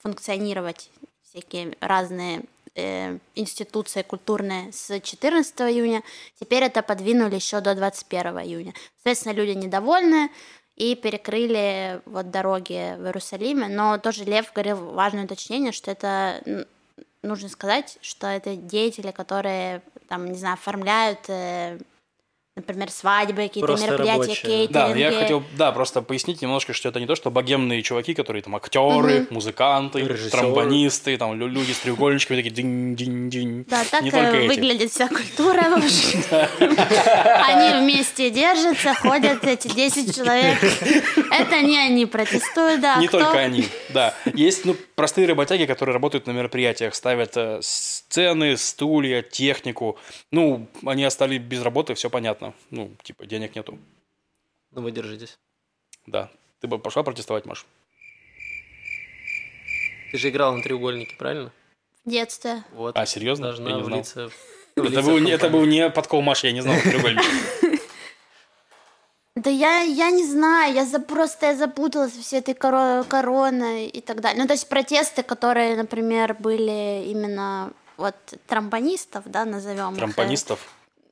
[0.00, 0.90] функционировать
[1.22, 2.42] всякие разные
[2.74, 6.02] э, институции культурные с 14 июня,
[6.38, 8.74] теперь это подвинули еще до 21 июня.
[8.96, 10.30] Соответственно, люди недовольны,
[10.80, 13.68] и перекрыли вот дороги в Иерусалиме.
[13.68, 16.66] Но тоже Лев говорил важное уточнение, что это
[17.22, 21.78] нужно сказать, что это деятели, которые там, не знаю, оформляют, э,
[22.56, 24.72] например, свадьбы, какие-то Просто мероприятия, кейтеринги.
[24.72, 28.42] Да, я хотел, да, просто пояснить немножко, что это не то, что богемные чуваки, которые
[28.42, 30.30] там актеры, музыканты, Режиссеры.
[30.30, 33.64] тромбонисты, там лю- люди с треугольничками такие динь-динь-динь.
[33.68, 34.48] Да, так не только э, эти.
[34.48, 36.18] выглядит вся культура вообще.
[36.58, 40.58] Они вместе держатся, ходят эти 10 человек.
[41.30, 42.96] Это не они протестуют, да.
[42.96, 44.14] Не кто- только они, да.
[44.34, 49.98] Есть ну, простые работяги, которые работают на мероприятиях, ставят э, сцены, стулья, технику.
[50.32, 52.39] Ну, они остались без работы, все понятно.
[52.70, 53.78] Ну, типа, денег нету.
[54.72, 55.38] Ну вы держитесь.
[56.06, 56.30] Да.
[56.60, 57.66] Ты бы пошла протестовать, Маш?
[60.12, 61.52] Ты же играл на треугольнике, правильно?
[62.04, 62.64] В детстве.
[62.72, 62.96] Вот.
[62.96, 63.46] А, серьезно?
[63.48, 63.94] Должна Я не знал.
[63.98, 64.30] влиться
[64.76, 67.22] Это был, это был не подкол Маши, я не знал треугольник.
[69.36, 73.86] Да я, я не знаю, я за, просто я запуталась во всей этой коро- короной
[73.86, 74.42] и так далее.
[74.42, 78.16] Ну, то есть протесты, которые, например, были именно вот
[78.48, 79.98] тромбонистов, да, назовем их.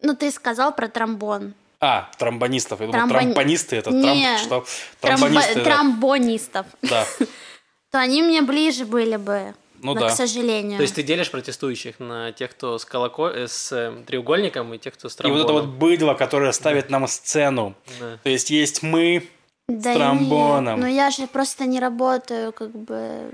[0.02, 1.54] Ну, ты сказал про тромбон.
[1.80, 2.80] А, тромбонистов.
[2.80, 4.02] Я думал, Тромбон- трампонисты это Не.
[4.02, 4.64] трамп, что?
[5.00, 5.64] Тромбо- Тромбонисты, да.
[5.64, 6.66] Тромбонистов.
[6.82, 7.04] да.
[7.90, 9.54] То они мне ближе были бы.
[9.80, 10.08] Ну но, да.
[10.08, 10.76] к сожалению.
[10.76, 13.28] То есть ты делишь протестующих на тех, кто с, колоко...
[13.28, 15.78] э, с э, треугольником, и тех, кто с И вот это вот тромбоном.
[15.78, 17.74] быдло, которое ставит нам сцену.
[18.00, 18.18] Да.
[18.24, 19.28] То есть есть мы,
[19.68, 20.80] Да с тромбоном.
[20.80, 23.30] нет, но я же просто не работаю, как бы...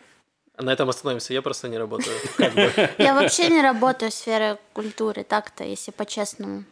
[0.56, 2.16] А На этом остановимся, я просто не работаю.
[2.98, 6.64] Я вообще не работаю в сфере культуры, так-то, если по-честному.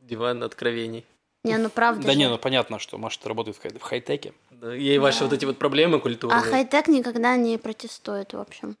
[0.00, 1.04] Диван откровений.
[1.44, 2.18] Не, ну правда Да же.
[2.18, 4.32] не, ну понятно, что Маша работает в, хай- в хай-теке.
[4.50, 8.76] Да, И ваши вот эти вот проблемы культурные, А хай-тек никогда не протестует, в общем.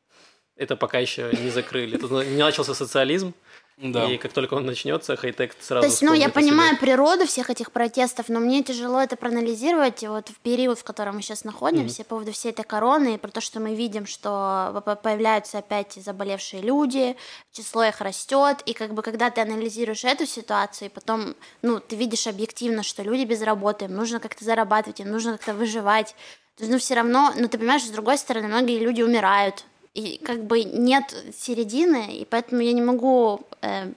[0.56, 1.96] это пока еще не закрыли.
[1.98, 3.34] Тут не начался социализм,
[3.80, 4.10] Да.
[4.10, 6.32] и как только он начнется, хай-тек сразу То есть, ну, я о себе.
[6.32, 11.16] понимаю природу всех этих протестов, но мне тяжело это проанализировать вот в период, в котором
[11.16, 14.82] мы сейчас находимся, по поводу всей этой короны, и про то, что мы видим, что
[14.84, 17.16] по- появляются опять заболевшие люди,
[17.52, 21.94] число их растет, и как бы когда ты анализируешь эту ситуацию, и потом, ну, ты
[21.94, 26.16] видишь объективно, что люди без работы, им нужно как-то зарабатывать, им нужно как-то выживать,
[26.56, 30.18] то есть, ну, все равно, ну, ты понимаешь, с другой стороны, многие люди умирают, и
[30.18, 33.92] как бы нет середины, и поэтому я не могу э,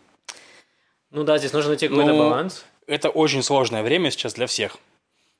[1.11, 2.65] Ну да, здесь нужно найти какой-то Ну, баланс.
[2.87, 4.77] Это очень сложное время сейчас для всех.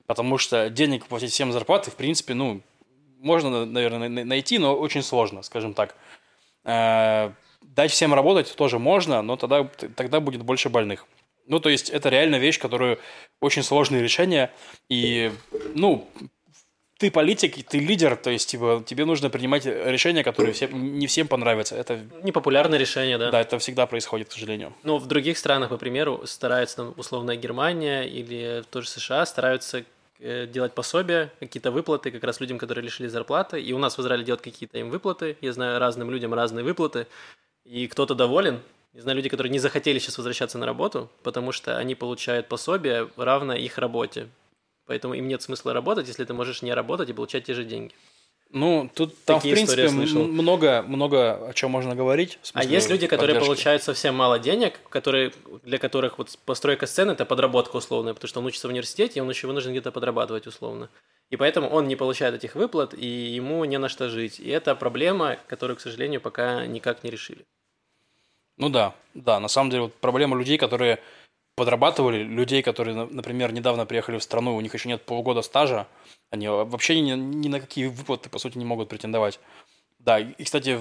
[0.06, 2.62] Потому что денег платить всем зарплаты, в принципе, ну,
[3.20, 5.96] можно, наверное, на- найти, но очень сложно, скажем так.
[6.64, 9.64] Э, Дать всем работать тоже можно, но тогда,
[9.96, 11.06] тогда будет больше больных.
[11.46, 13.00] Ну, то есть, это реально вещь, которую
[13.40, 14.52] очень сложные решения.
[14.90, 15.32] И,
[15.76, 16.08] ну,
[17.02, 21.28] ты политик, ты лидер, то есть, типа, тебе нужно принимать решения, которые всем, не всем
[21.28, 21.76] понравятся.
[21.76, 23.32] Это, Непопулярное решение, да.
[23.32, 24.72] да, это всегда происходит, к сожалению.
[24.84, 29.84] Ну, в других странах, по примеру, стараются, там, условно, Германия или тоже США стараются
[30.20, 33.60] э, делать пособия, какие-то выплаты как раз людям, которые лишили зарплаты.
[33.60, 35.38] И у нас в Израиле делают какие-то им выплаты.
[35.42, 37.08] Я знаю разным людям разные выплаты.
[37.66, 38.60] И кто-то доволен,
[38.94, 43.10] Не знаю, люди, которые не захотели сейчас возвращаться на работу, потому что они получают пособие
[43.18, 44.28] равно их работе.
[44.92, 47.94] Поэтому им нет смысла работать, если ты можешь не работать и получать те же деньги.
[48.50, 52.40] Ну, тут там, Такие в принципе, много, много о чем можно говорить.
[52.52, 53.48] А есть люди, которые поддержки.
[53.48, 55.32] получают совсем мало денег, которые,
[55.64, 59.22] для которых вот постройка сцены– это подработка условная, потому что он учится в университете, и
[59.22, 60.90] он еще вынужден где-то подрабатывать условно.
[61.30, 64.42] И поэтому он не получает этих выплат, и ему не на что жить.
[64.42, 67.46] И это проблема, которую, к сожалению, пока никак не решили.
[68.58, 71.00] Ну да, да, на самом деле вот проблема людей, которые
[71.62, 75.86] подрабатывали, людей, которые, на- например, недавно приехали в страну, у них еще нет полгода стажа,
[76.32, 79.40] они вообще ни, ни на какие выплаты, по сути, не могут претендовать.
[80.00, 80.80] Да, и, кстати,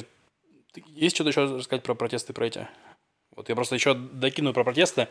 [0.87, 2.67] есть что-то еще рассказать про протесты, про эти?
[3.37, 5.09] Вот я просто еще докину про протесты.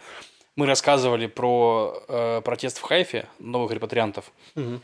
[0.56, 4.32] Мы рассказывали про э, протест в Хайфе новых репатриантов.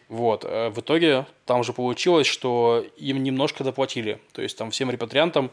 [0.08, 0.46] Вот.
[0.46, 4.20] э, В итоге там же получилось, что им немножко доплатили.
[4.34, 5.50] То есть там всем репатриантам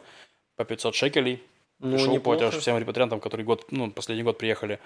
[0.56, 1.42] по 500 шекелей
[1.82, 2.38] Ну, пришел неплохо.
[2.38, 4.78] платеж всем репатриантам, которые год, ну, последний год приехали.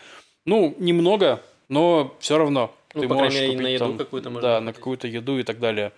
[0.45, 3.99] Ну, немного, но все равно Ну, ты по крайней можешь мере, на купить еду там-
[3.99, 4.77] какую-то можно Да, на заплатить.
[4.79, 5.93] какую-то еду и так далее.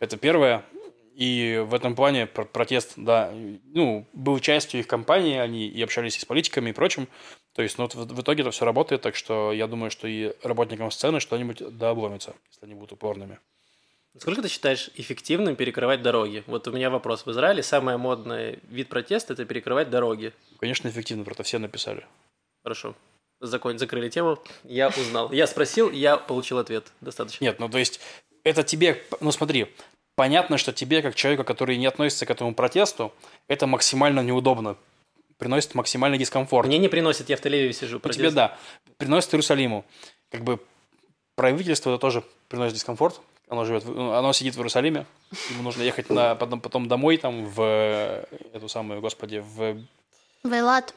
[0.00, 0.62] Это первое.
[1.14, 3.32] И в этом плане пр- протест, да,
[3.74, 7.06] ну, был частью их кампании, они и общались и с политиками и прочим.
[7.54, 10.08] То есть, ну, вот в, в итоге это все работает, так что я думаю, что
[10.08, 13.38] и работникам сцены что-нибудь да обломится, если они будут упорными.
[14.18, 16.44] Сколько ты считаешь эффективным перекрывать дороги?
[16.46, 17.24] Вот у меня вопрос.
[17.24, 20.34] В Израиле самый модный вид протеста– это перекрывать дороги.
[20.60, 22.06] Конечно, эффективно, про это все написали.
[22.62, 22.94] Хорошо.
[23.40, 24.38] Закон, закрыли тему.
[24.64, 25.32] Я узнал.
[25.32, 26.92] Я спросил, я получил ответ.
[27.00, 27.42] Достаточно.
[27.42, 28.00] Нет, ну то есть
[28.44, 29.74] это тебе, ну смотри,
[30.14, 33.12] понятно, что тебе, как человеку, который не относится к этому протесту,
[33.48, 34.76] это максимально неудобно,
[35.38, 36.68] приносит максимальный дискомфорт.
[36.68, 37.94] Мне не приносит, я в Тель-Авиве сижу.
[37.94, 38.18] Ну, протест.
[38.18, 38.58] тебе да,
[38.98, 39.86] приносит Иерусалиму.
[40.30, 40.60] Как бы
[41.34, 43.20] правительство это тоже приносит дискомфорт.
[43.52, 45.04] Оно живет, в- оно сидит в Иерусалиме,
[45.50, 49.76] ему нужно ехать на, потом, потом домой, там, в эту самую, господи, в
[50.42, 50.94] Вейлат.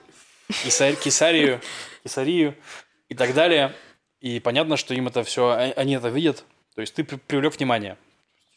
[0.64, 1.60] Кесар- Кесарию,
[2.06, 2.56] Кесарию
[3.10, 3.74] и так далее.
[4.22, 6.46] И понятно, что им это все, они это видят.
[6.76, 7.98] То есть ты при- привлек внимание.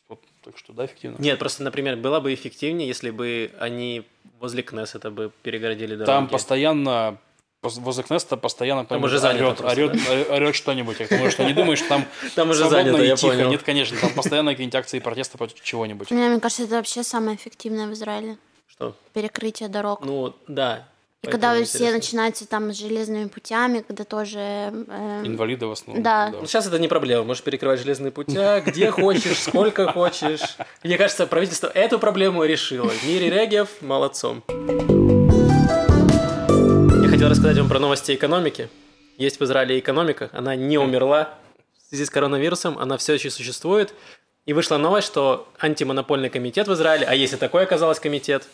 [0.09, 1.17] Вот, так что да, эффективно.
[1.19, 4.05] Нет, просто, например, было бы эффективнее, если бы они
[4.39, 6.07] возле Кнессета бы перегородили дороги.
[6.07, 7.17] Там постоянно пос-
[7.63, 10.99] возле Кнеста постоянно Там уже занято орет, просто, орет, орет что-нибудь.
[10.99, 13.33] Потому что не думаешь, что там Там уже свободно занято, и я тихо.
[13.33, 13.51] понял.
[13.51, 16.11] Нет, конечно, там постоянно какие-нибудь акции протеста против чего-нибудь.
[16.11, 18.39] Мне, мне кажется, это вообще самое эффективное в Израиле.
[18.69, 18.95] Что?
[19.13, 20.05] Перекрытие дорог.
[20.05, 20.87] Ну, да.
[21.23, 21.97] И когда все интересно.
[21.97, 24.39] начинаются там с железными путями, когда тоже...
[24.39, 26.05] э, Инвалиды в основном.
[26.05, 26.31] Да.
[26.31, 27.25] Ну, сейчас это не проблема.
[27.25, 30.57] Можешь перекрывать железные путя, где хочешь, сколько хочешь.
[30.85, 32.93] Мне кажется, правительство эту проблему решило.
[33.05, 34.45] Мири Регев молодцом.
[37.19, 38.69] Хотел рассказать вам про новости экономики.
[39.17, 41.35] Есть в Израиле экономика, она не умерла.
[41.77, 43.93] В связи с коронавирусом она все еще существует.
[44.47, 48.47] И вышла новость, что антимонопольный комитет в Израиле, а если такой оказалось комитет,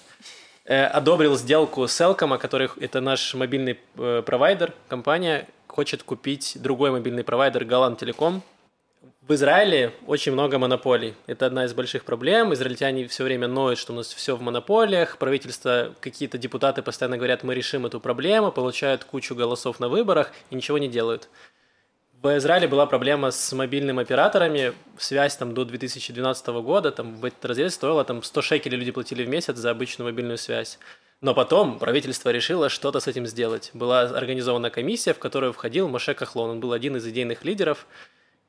[0.65, 6.91] э, одобрил сделку с Elcom, который это наш мобильный э, провайдер, компания хочет купить другой
[6.91, 8.43] мобильный провайдер Галан Телеком.
[9.27, 11.15] В Израиле очень много монополий.
[11.27, 12.53] Это одна из больших проблем.
[12.53, 15.17] Израильтяне все время ноют, что у нас все в монополиях.
[15.17, 20.55] Правительство, какие-то депутаты постоянно говорят, мы решим эту проблему, получают кучу голосов на выборах и
[20.55, 21.31] ничего не делают.
[22.21, 24.75] В Израиле была проблема с мобильными операторами.
[24.99, 29.25] Связь там до 2012 года, там в этот разрез стоила там 100 шекелей люди платили
[29.25, 30.79] в месяц за обычную мобильную связь.
[31.23, 33.71] Но потом правительство решило что-то с этим сделать.
[33.73, 36.51] Была организована комиссия, в которую входил Моше Кахлон.
[36.51, 37.87] Он был один из идейных лидеров.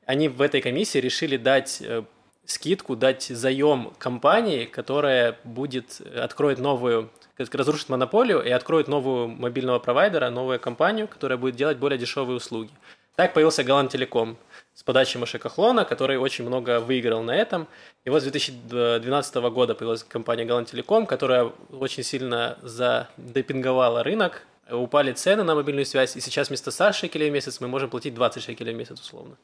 [0.06, 2.04] Они в этой комиссии решили дать э,
[2.44, 9.80] скидку, дать заем компании, которая будет, э, откроет новую, разрушит монополию и откроет новую мобильного
[9.80, 12.70] провайдера, новую компанию, которая будет делать более дешевые услуги.
[13.16, 14.36] Так появился Галан Телеком
[14.74, 17.66] с подачи Маше Кахлона, который очень много выиграл на этом.
[18.04, 25.12] И вот с 2012 года появилась компания Галан Телеком, которая очень сильно задепинговала рынок, упали
[25.12, 28.42] цены на мобильную связь, и сейчас вместо 100 шекелей в месяц мы можем платить 20
[28.42, 29.36] шекелей в месяц условно.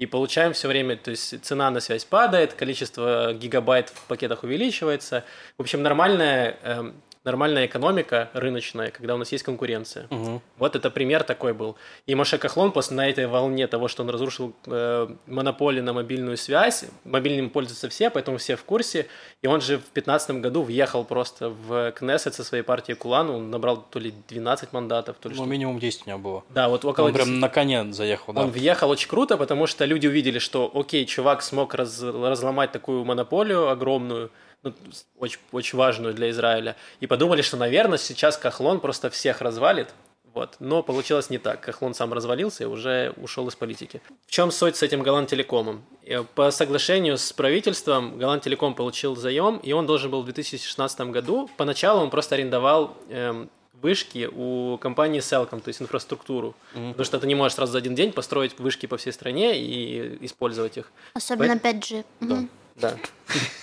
[0.00, 5.24] И получаем все время, то есть цена на связь падает, количество гигабайт в пакетах увеличивается.
[5.58, 10.06] В общем, нормальная, эм, нормальная экономика рыночная, когда у нас есть конкуренция.
[10.10, 10.40] Мгм.
[10.56, 11.76] Вот это пример такой был.
[12.06, 16.36] И Моше Кахлон после на этой волне того, что он разрушил э, монополию на мобильную
[16.36, 19.06] связь, мобильным пользуются все, поэтому все в курсе.
[19.42, 23.50] И он же в 2015 году въехал просто в Кнессет со своей партией Кулан, он
[23.50, 25.50] набрал то ли 12 мандатов, то ли Ну, что.
[25.50, 26.44] минимум 10 у него было.
[26.48, 27.40] Да, вот около Он прям 10.
[27.40, 28.42] на коне заехал, да.
[28.42, 33.04] Он въехал очень круто, потому что люди увидели, что, окей, чувак смог раз- разломать такую
[33.04, 34.30] монополию огромную,
[34.62, 34.74] ну,
[35.18, 39.88] очень, очень важную для Израиля, и подумали, что, наверное, сейчас Кахлон просто всех развалит,
[40.32, 40.56] вот.
[40.60, 41.60] Но получилось не так.
[41.60, 44.00] Кахлон сам развалился и уже ушел из политики.
[44.26, 45.84] В чем суть с этим Голланд Телекомом?
[46.04, 51.00] Э, По соглашению с правительством Голланд Телеком получил заем, и он должен был в 2016
[51.12, 51.50] году.
[51.56, 53.50] Поначалу он просто арендовал эм,
[53.82, 56.54] вышки у компании Cellcom, то есть инфраструктуру.
[56.74, 56.90] Мгм.
[56.90, 60.24] Потому что ты не можешь сразу за один день построить вышки по всей стране и
[60.24, 60.92] использовать их.
[61.14, 62.04] Особенно 5G.
[62.20, 62.48] Мгм.
[62.76, 62.96] Да.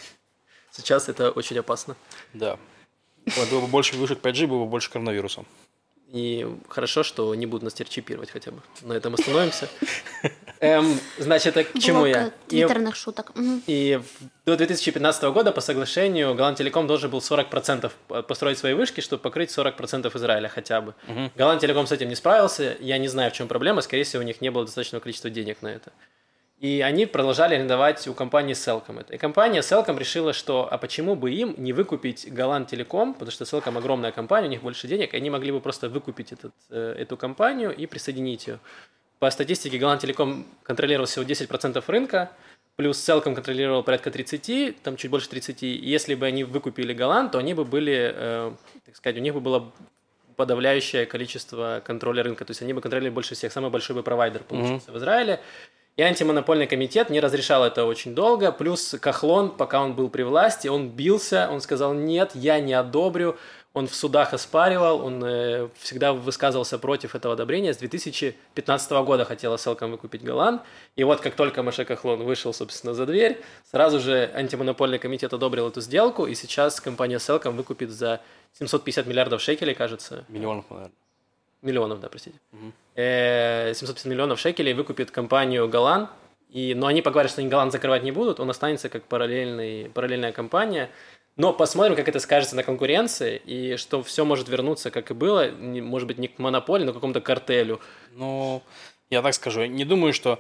[0.78, 1.96] Сейчас это очень опасно.
[2.34, 2.58] Да.
[3.52, 5.44] Было бы больше вышек 5G, было бы больше коронавируса.
[6.14, 8.62] И хорошо, что не будут нас теперь чипировать хотя бы.
[8.82, 9.68] На этом остановимся.
[10.62, 12.28] Эм, Значит, это к чему Блок, я?
[12.28, 13.36] э, И- Твиттерных шуток.
[13.36, 13.62] Мгм.
[13.68, 14.00] И
[14.46, 17.92] до 2015 года по соглашению Голландтелеком должен был 40%
[18.28, 20.94] построить свои вышки, чтобы покрыть 40% Израиля хотя бы.
[21.08, 21.32] Мгм.
[21.36, 22.78] Голландтелеком с этим не справился.
[22.80, 23.82] Я не знаю, в чем проблема.
[23.82, 25.92] Скорее всего, у них не было достаточного количества денег на это.
[26.60, 29.14] И они продолжали арендовать у компании Cellcom это.
[29.14, 33.44] И компания Cellcom решила, что а почему бы им не выкупить Голланд Телеком, потому что
[33.44, 36.96] Cellcom огромная компания, у них больше денег, и они могли бы просто выкупить этот, э,
[36.98, 38.60] эту компанию и присоединить ее.
[39.20, 42.32] По статистике Голланд Телеком контролировал всего 10% рынка,
[42.76, 45.62] плюс Cellcom контролировал порядка 30, там чуть больше 30.
[45.62, 48.52] И если бы они выкупили Голланд, то они бы были, э,
[48.84, 49.72] так сказать, у них бы было
[50.36, 52.46] подавляющее количество контроля рынка.
[52.46, 53.52] То есть они бы контролировали больше всех.
[53.52, 55.40] Самый большой бы провайдер получился в Израиле.
[55.98, 58.52] И антимонопольный комитет не разрешал это очень долго.
[58.52, 63.36] Плюс Кахлон, пока он был при власти, он бился, он сказал, нет, я не одобрю.
[63.74, 67.74] Он в судах оспаривал, он э, всегда высказывался против этого одобрения.
[67.74, 70.62] С 2015 года хотела Селком выкупить Голланд.
[70.96, 75.68] И вот как только Маше Кахлон вышел, собственно, за дверь, сразу же антимонопольный комитет одобрил
[75.68, 78.22] эту сделку, и сейчас компания Селком выкупит за
[78.54, 80.92] 750 миллиардов шекелей, кажется, Миллионов, наверное.
[81.62, 82.38] Миллионов, да, простите.
[82.96, 86.10] Э, 750 миллионов шекелей выкупит компанию Голланд.
[86.50, 90.32] И, но они поговорят, что они Голланд закрывать не будут, он останется как параллельный, параллельная
[90.32, 90.90] компания.
[91.36, 95.52] Но посмотрим, как это скажется на конкуренции, и что все может вернуться, как и было,
[95.52, 97.80] может быть, не к монополии, но к какому-то картелю.
[98.14, 98.64] Ну,
[99.12, 100.40] я так скажу, не думаю, что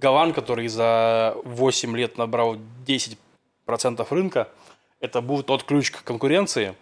[0.00, 4.48] Голланд, который за 8 лет набрал 10% рынка,
[5.00, 6.76] это будет тот ключ к конкуренции.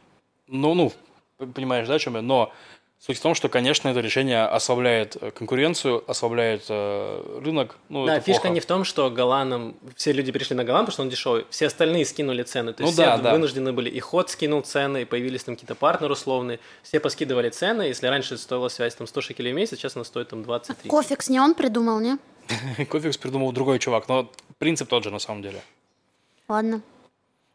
[0.46, 0.92] Ну, ну,
[1.38, 2.22] понимаешь, да, о чем я?
[2.22, 2.52] Но
[3.00, 7.76] суть в том, что, конечно, это решение ослабляет э, конкуренцию, ослабляет э, рынок.
[7.88, 8.54] Ну, да, фишка плохо.
[8.54, 11.46] не в том, что Голландом все люди перешли на Голланд, потому что он дешевый.
[11.50, 12.72] Все остальные скинули цены.
[12.74, 13.32] То Ну есть да, все да.
[13.32, 13.88] вынуждены были.
[13.88, 16.60] И ход скинул цены, и появились там какие-то партнеры условные.
[16.82, 17.82] Все поскидывали цены.
[17.82, 20.88] Если раньше стоила связь там 100 шекелей в месяц, сейчас она стоит там 20-30.
[20.88, 22.18] Cofix не он придумал, не?
[22.86, 25.62] Cofix придумал другой чувак, но принцип тот же на самом деле.
[26.48, 26.82] Ладно.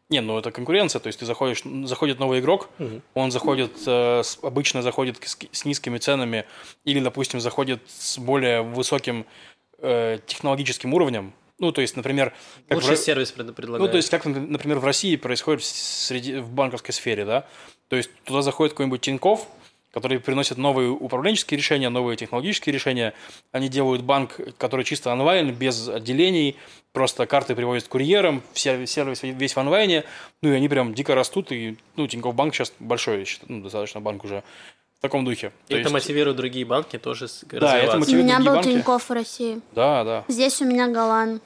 [0.08, 3.02] Не, ну это конкуренция, то есть ты заходишь, заходит новый игрок, Мгм.
[3.14, 6.44] он заходит, э, с- обычно заходит с, с низкими ценами
[6.84, 9.26] или, допустим, заходит с более высоким
[9.78, 11.32] э, технологическим уровнем.
[11.58, 12.32] Ну, то есть, например,
[12.68, 13.80] как в Лучший сервис пред- предлагает.
[13.86, 17.46] ну, то есть, как, например, в России происходит в, среди, в банковской сфере, да?
[17.88, 19.46] То есть, туда заходит какой-нибудь Тиньков,
[19.96, 23.14] который приносит новые управленческие решения, новые технологические решения.
[23.50, 26.56] Они делают банк, который чисто онлайн, без отделений,
[26.92, 30.04] просто карты привозят курьером, вся, сервис весь в онлайне,
[30.42, 34.22] ну, и они прям дико растут, и, ну, Тиньков банк сейчас большой, ну, достаточно банк
[34.24, 34.42] уже
[34.98, 35.46] в таком духе.
[35.68, 37.96] И То это есть- мотивирует другие банки тоже с- это развиваться.
[37.96, 38.68] У мотивирует меня другие был банки?
[38.74, 39.60] Тинькофф в России.
[39.74, 40.24] Да, да.
[40.28, 41.42] Здесь у меня Голан.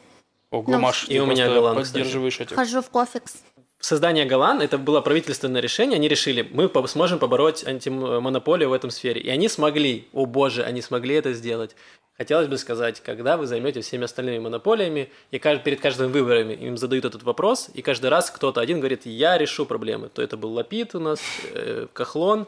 [0.50, 1.98] Ого, Ну, Маш, и ты у меня Голан, кстати.
[1.98, 2.56] поддерживаешь этих.
[2.56, 3.44] Хожу в Cofix.
[3.80, 5.96] Создание Голланд это было правительственное решение.
[5.96, 9.22] Они решили, мы сможем побороть антимонополию в этом сфере.
[9.22, 11.74] И они смогли, о боже, они смогли это сделать.
[12.18, 17.06] Хотелось бы сказать, когда вы займете всеми остальными монополиями, и перед каждым выборами им задают
[17.06, 20.10] этот вопрос, и каждый раз кто-то один говорит, я решу проблемы.
[20.10, 21.20] То это был Лапид у нас,
[21.54, 22.46] э, Кахлон,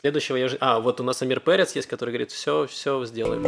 [0.00, 0.56] следующего я уже...
[0.60, 3.42] А, вот у нас Амир Перец есть, который говорит, все, все сделаем.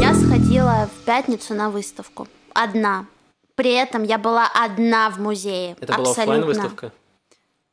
[0.00, 2.26] Я сходила в пятницу на выставку.
[2.54, 3.06] Одна.
[3.54, 5.76] При этом я была одна в музее.
[5.80, 6.92] Это была оффлайн выставка?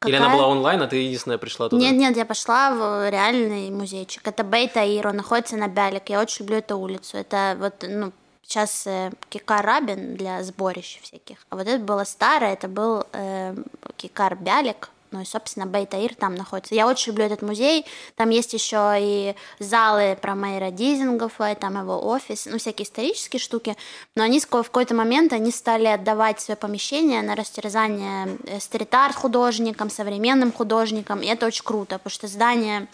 [0.06, 0.38] Или она Какая?
[0.38, 1.82] была онлайн, а ты единственная пришла туда?
[1.82, 4.26] Нет, нет, я пошла в реальный музейчик.
[4.26, 6.10] Это Бейт Аир, он находится на Бялик.
[6.10, 7.18] Я очень люблю эту улицу.
[7.18, 11.38] Это вот, ну, сейчас э, Кикар Рабин для сборищ всяких.
[11.50, 13.56] А вот это было старое, это был э,
[13.98, 14.90] Кикар Бялик.
[15.12, 16.76] Ну и, собственно, Бейт Аир там находится.
[16.76, 17.86] Я очень люблю этот музей.
[18.16, 23.76] Там есть еще и залы про Меира Дизенгофа, там его офис, ну, всякие исторические штуки.
[24.16, 29.90] Но они в какой-то момент они стали отдавать свои помещения на растерзание э, стрит-арт художникам,
[29.90, 31.22] современным художникам.
[31.22, 32.88] И это очень круто, потому что здание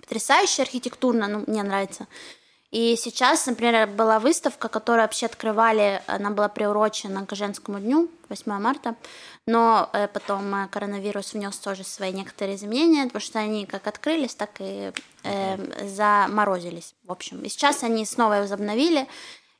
[0.00, 2.06] потрясающе архитектурно, ну, мне нравится.
[2.74, 8.50] И сейчас, например, была выставка, которую вообще открывали, она была приурочена к женскому дню, 8
[8.58, 8.96] марта,
[9.46, 14.34] но э, потом э, коронавирус внес тоже свои некоторые изменения, потому что они как открылись,
[14.34, 14.90] так и
[15.22, 17.42] э, заморозились, в общем.
[17.42, 19.06] И сейчас они снова возобновили,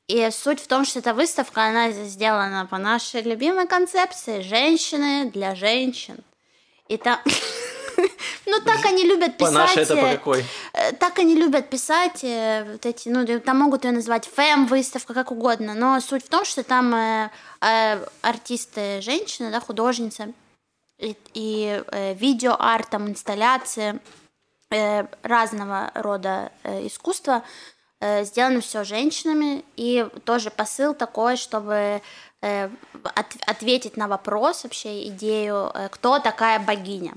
[0.09, 5.55] и суть в том, что эта выставка, она сделана по нашей любимой концепции «Женщины для
[5.55, 6.17] женщин».
[6.89, 7.21] И там...
[8.47, 9.55] Ну, так они любят По писать...
[9.55, 10.45] нашей это по какой?
[10.73, 15.31] Э, Так они любят писать э, вот эти, ну, там могут ее назвать фэм-выставка, как
[15.33, 20.33] угодно, но суть в том, что там э, э, артисты женщины, да, художницы,
[20.99, 24.01] и, и э, видеоартом, инсталляции
[24.71, 27.43] э, разного рода э, искусства.
[28.01, 32.03] Э, сделано все женщинами, и тоже посыл такой, чтобы
[32.43, 32.69] э,
[33.15, 37.15] от- ответить на вопрос, вообще идею, кто такая богиня.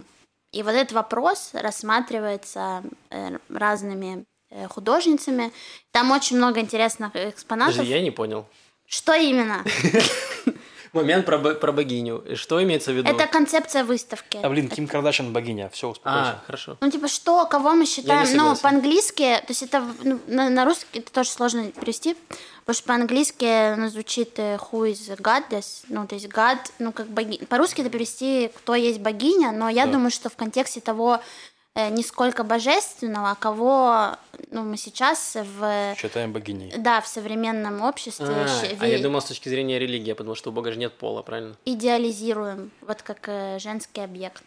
[0.52, 5.52] И вот этот вопрос рассматривается э, разными э, художницами.
[5.92, 7.78] Там очень много интересных экспонатов.
[7.78, 8.46] Даже я не понял.
[8.86, 9.64] Что именно?
[10.98, 12.24] Момент про, про богиню.
[12.36, 13.10] Что имеется в виду?
[13.10, 14.40] Это концепция выставки.
[14.42, 16.32] А, блин, Ким Кардашьян богиня, все, успокойся.
[16.32, 16.78] А, хорошо.
[16.82, 21.00] Ну, типа, что, кого мы считаем, ну, по-английски, то есть это ну, на, на русский
[21.00, 22.16] это тоже сложно перевести,
[22.66, 27.08] потому что по-английски ну, звучит э, who is goddess, ну, то есть God, ну, как
[27.08, 27.46] богиня.
[27.48, 29.94] По-русски это перевести, кто есть богиня, но я Да.
[29.94, 31.22] думаю, что в контексте того,
[31.90, 34.16] не сколько божественного, а кого,
[34.52, 35.96] ну, мы сейчас в...
[35.98, 36.74] Считаем богиней.
[36.78, 40.50] Да, в современном обществе А, щ- а я думал с точки зрения религии, потому что
[40.50, 41.56] у Бога же нет пола, правильно?
[41.66, 44.44] идеализируем, вот как э, женский объект.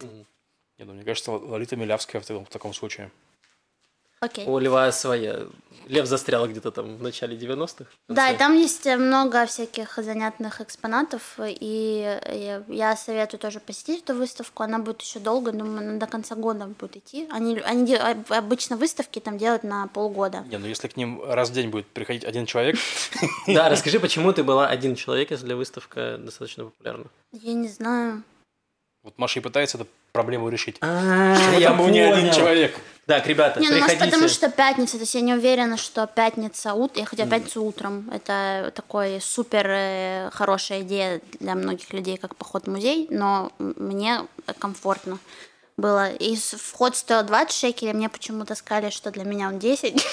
[0.78, 3.11] Я думаю, мне кажется, Лолита Милявская в таком, в таком случае.
[4.21, 4.47] Окей.
[4.47, 5.41] У Льва своя.
[5.87, 7.87] Лев застрял где-то там в начале 90-х.
[8.09, 13.59] в Да, и там есть э, много всяких занятных экспонатов, и э, я советую тоже
[13.59, 14.62] посетить эту выставку.
[14.62, 17.27] Она будет еще долго, думаю, она до конца года будет идти.
[17.33, 20.45] Они, они де- об- обычно выставки там делают на полгода.
[20.49, 22.77] Не, ну если к ним раз в день будет приходить один человек,
[23.49, 27.07] Да, расскажи, почему ты была один человек, если выставка достаточно популярна?
[27.33, 28.23] Я не знаю.
[29.03, 30.77] вот Маша и пытается эту проблему решить.
[30.83, 32.79] А, Почему там был не один человек?
[33.11, 34.13] Так, ребята, Не, ну может приходите.
[34.13, 38.71] потому что пятница, то есть я не уверена, что пятница утром, хотя пятницу утром, это
[38.73, 44.21] такой супер э, хорошая идея для многих людей, как поход в музей, но мне
[44.61, 45.19] комфортно
[45.81, 46.11] было.
[46.12, 50.05] И вход стоил 20 шекелей, мне почему-то сказали, что для меня он 10.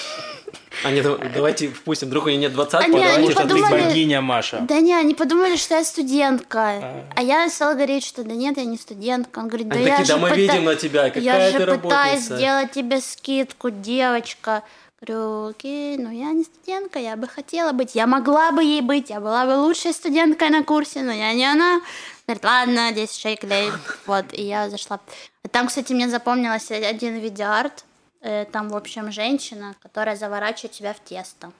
[0.84, 3.48] А нет, давайте впустим, вдруг у нее нет 20 А не, они Потому что ты
[3.48, 4.58] подумали- богиня, Маша.
[4.68, 7.04] Да не, они подумали, что я студентка.
[7.16, 9.40] А я стала говорить, что да нет, я не студентка.
[9.40, 11.50] Он говорит, да Они я такие, же да мы пыта- видим на тебя, Я какая
[11.52, 12.36] же ты пытаюсь работница.
[12.36, 14.62] сделать тебе скидку, девочка.
[15.00, 17.94] Говорю, окей, ну я не студентка, я бы хотела быть.
[17.94, 21.44] Я могла бы ей быть, я была бы лучшей студенткой на курсе, но я не
[21.44, 21.80] она.
[22.28, 23.72] Говорит, ладно, 10 шекелей.
[24.04, 25.00] Вот, и я зашла.
[25.50, 27.86] Там, кстати, мне запомнилось один видеоарт.
[28.20, 31.50] Э, Там, в общем, женщина, которая заворачивает тебя в тесто.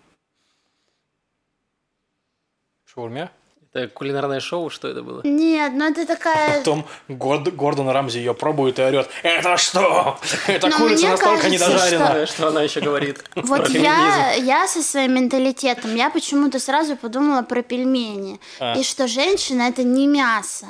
[2.85, 3.33] Шаурмя?
[3.75, 5.21] Это кулинарное шоу, что это было?
[5.25, 6.59] Нет, ну это такая...
[6.59, 9.09] Потом Горд- Гордон Рамзи ее пробует и орет.
[9.23, 10.19] Это что?
[10.47, 12.27] Это Но курица настолько кажется, недожарена.
[12.27, 13.23] Что, что она еще говорит?
[13.35, 18.41] Вот я, я со своим менталитетом, я почему-то сразу подумала про пельмени.
[18.59, 18.75] А.
[18.79, 20.67] И что женщина это не мясо.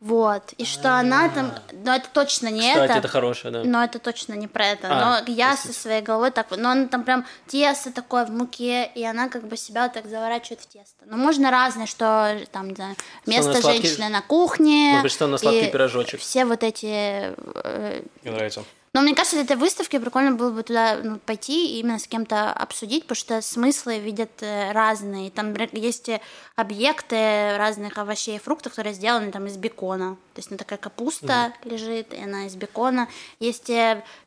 [0.00, 0.54] Вот.
[0.56, 1.52] И что она там...
[1.72, 2.98] Но это точно не Кстати, это.
[3.00, 3.64] это хорошее, да.
[3.64, 4.88] Но это точно не про это.
[4.90, 5.74] А, но я простите.
[5.74, 6.46] со своей головой так...
[6.56, 10.60] Но она там прям тесто такое в муке, и она как бы себя так заворачивает
[10.60, 11.04] в тесто.
[11.04, 12.96] Но можно разное, что там, не знаю,
[13.26, 14.88] место сладкий- женщины на кухне.
[14.92, 16.20] Может быть, что на сладкий и пирожочек.
[16.20, 17.34] Все вот эти
[17.64, 18.64] э, Мне нравится.
[18.92, 22.08] Но мне кажется, для этой выставки прикольно было бы туда ну, пойти и именно с
[22.08, 25.30] кем-то обсудить, потому что смыслы видят э, разные.
[25.30, 26.20] Там есть э,
[26.56, 30.16] объекты разных овощей и фруктов, которые сделаны там из бекона.
[30.34, 33.08] То есть ну, такая капуста лежит, и она из бекона.
[33.38, 33.70] Есть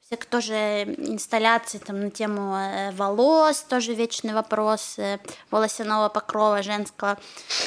[0.03, 0.53] э, всякие тоже
[0.97, 5.19] инсталляции там на тему э, волос, тоже вечный вопрос, э,
[5.51, 7.17] волосяного покрова женского.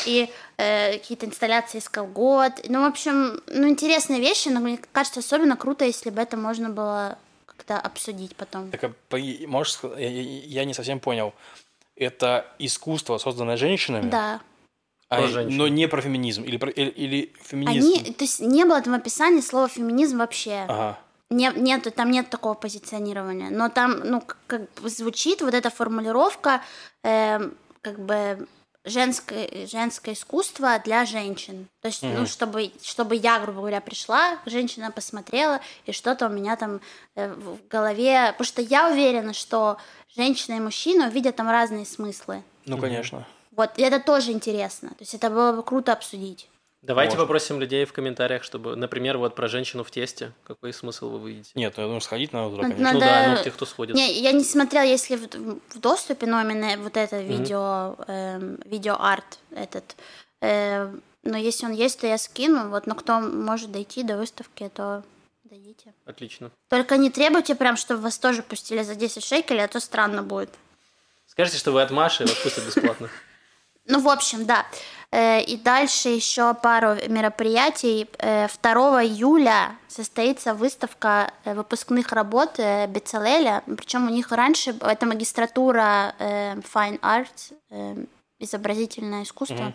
[0.07, 2.53] И э, какие-то инсталляции из колгот.
[2.68, 6.68] Ну, в общем, ну, интересные вещи, но мне кажется, особенно круто, если бы это можно
[6.70, 8.70] было как-то обсудить потом.
[8.70, 9.16] Так, а
[9.47, 11.32] можешь сказать, я, я- я не совсем понял.
[11.97, 14.41] Это искусство, созданное женщинами, Да.
[15.09, 16.43] а- но не про феминизм.
[16.45, 17.89] Или, про, или, или феминизм.
[17.89, 20.66] Они, то есть не было там описания слова феминизм вообще.
[20.68, 20.99] Ага.
[21.31, 23.51] Не, нет, там нет такого позиционирования.
[23.51, 26.62] Но там, ну, как бы звучит вот эта формулировка,
[27.03, 28.47] эм, как бы
[28.85, 31.66] женское, женское искусство для женщин.
[31.81, 32.27] То есть, ну, Мгм.
[32.27, 36.81] чтобы, чтобы я, грубо говоря, пришла, женщина посмотрела, и что-то у меня там
[37.16, 38.29] э, в в голове...
[38.33, 39.79] Потому что я уверена, что
[40.14, 42.45] женщина и мужчина увидят там разные смыслы.
[42.66, 43.27] Ну, конечно.
[43.51, 44.91] Вот, и это тоже интересно.
[44.91, 46.49] То есть это было бы круто обсудить.
[46.83, 47.24] Давайте Можно.
[47.24, 51.51] попросим людей в комментариях, чтобы, например, вот про женщину в тесте, какой смысл вы видите?
[51.55, 52.93] Нет, ну, я думаю, сходить надо туда, Ну, конечно.
[52.93, 53.97] Ну надо- да, ну те, кто сходит.
[53.97, 55.27] Не, я не смотрела, если в,
[55.74, 59.97] в доступе, но именно вот это видео, эм, видеоарт этот.
[60.41, 60.93] Э,
[61.24, 62.68] но если он есть, то я скину.
[62.68, 65.03] Вот, но кто может дойти до выставки, то
[65.45, 65.93] дойдите.
[66.05, 66.53] Отлично.
[66.68, 70.51] Только не требуйте прям, чтобы вас тоже пустили за 10 шекелей, а то странно будет.
[71.27, 73.09] Скажите, что вы от Маши, вас пустят бесплатно.
[73.89, 74.66] Ну, в общем, да.
[75.12, 78.09] Э, И дальше еще пару мероприятий.
[78.18, 83.62] Э, 2 июля состоится выставка э, выпускных работ э, Бецалеля.
[83.76, 88.04] Причем у них раньше это магистратура э, Fine Arts, э,
[88.40, 89.72] изобразительное искусство.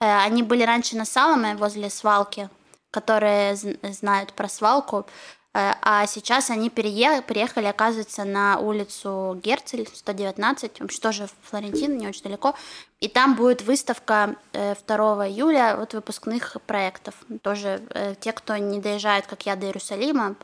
[0.00, 2.48] Э, Они были раньше на Саломе возле свалки,
[2.90, 5.06] которые знают про свалку.
[5.54, 12.24] Э, а сейчас они переехали, оказывается, на улицу Герцель, 119, вообще тоже Флорентин, не очень
[12.24, 12.54] далеко.
[13.00, 17.14] И там будет выставка 2 э, июля вот выпускных проектов.
[17.42, 20.36] Тоже э, те, кто не доезжает, как я, до Иерусалима,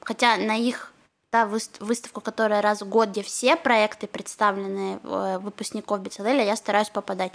[0.00, 0.92] хотя на их
[1.30, 4.98] та выставку, которая раз в год, где все проекты представлены
[5.38, 7.32] выпускников Бицелеля, я стараюсь попадать.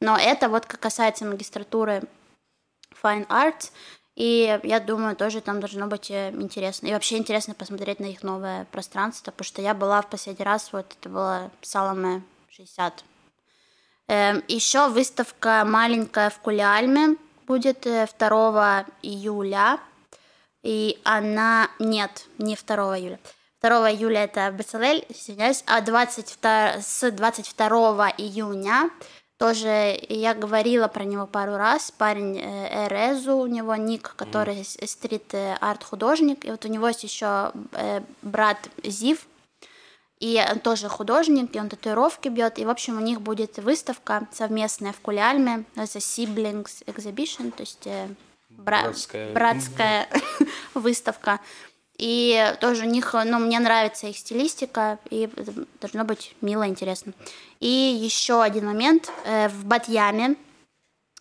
[0.00, 2.02] Но это вот как касается магистратуры
[3.02, 3.72] Fine Arts,
[4.14, 6.86] и я думаю, тоже там должно быть э, интересно.
[6.86, 10.72] И вообще интересно посмотреть на их новое пространство, потому что я была в последний раз,
[10.72, 13.04] вот это было Саламе 60.
[14.08, 17.86] Эм, еще выставка маленькая в Кулиальме будет
[18.18, 19.78] 2 э, июля.
[20.62, 21.70] И она...
[21.78, 23.18] Нет, не 2 июля.
[23.62, 28.90] 2 июля это Бацелель, извиняюсь, а 22, с 22 июня
[29.42, 31.90] тоже я говорила про него пару раз.
[31.90, 34.86] Парень э, Эрезу, у него ник, который mm.
[34.86, 36.44] стрит-арт художник.
[36.44, 39.26] И вот у него есть еще э, брат Зив,
[40.20, 42.60] и он тоже художник, и он татуировки бьет.
[42.60, 45.64] И, в общем, у них будет выставка совместная в Кулиальме.
[45.74, 48.06] Это Siblings Exhibition, то есть э,
[48.48, 50.08] бра- братская, братская
[50.74, 51.40] выставка.
[52.02, 55.30] И тоже у них, ну, мне нравится их стилистика, и
[55.80, 57.12] должно быть мило, интересно.
[57.60, 59.12] И еще один момент.
[59.24, 60.34] Э, в Батьяме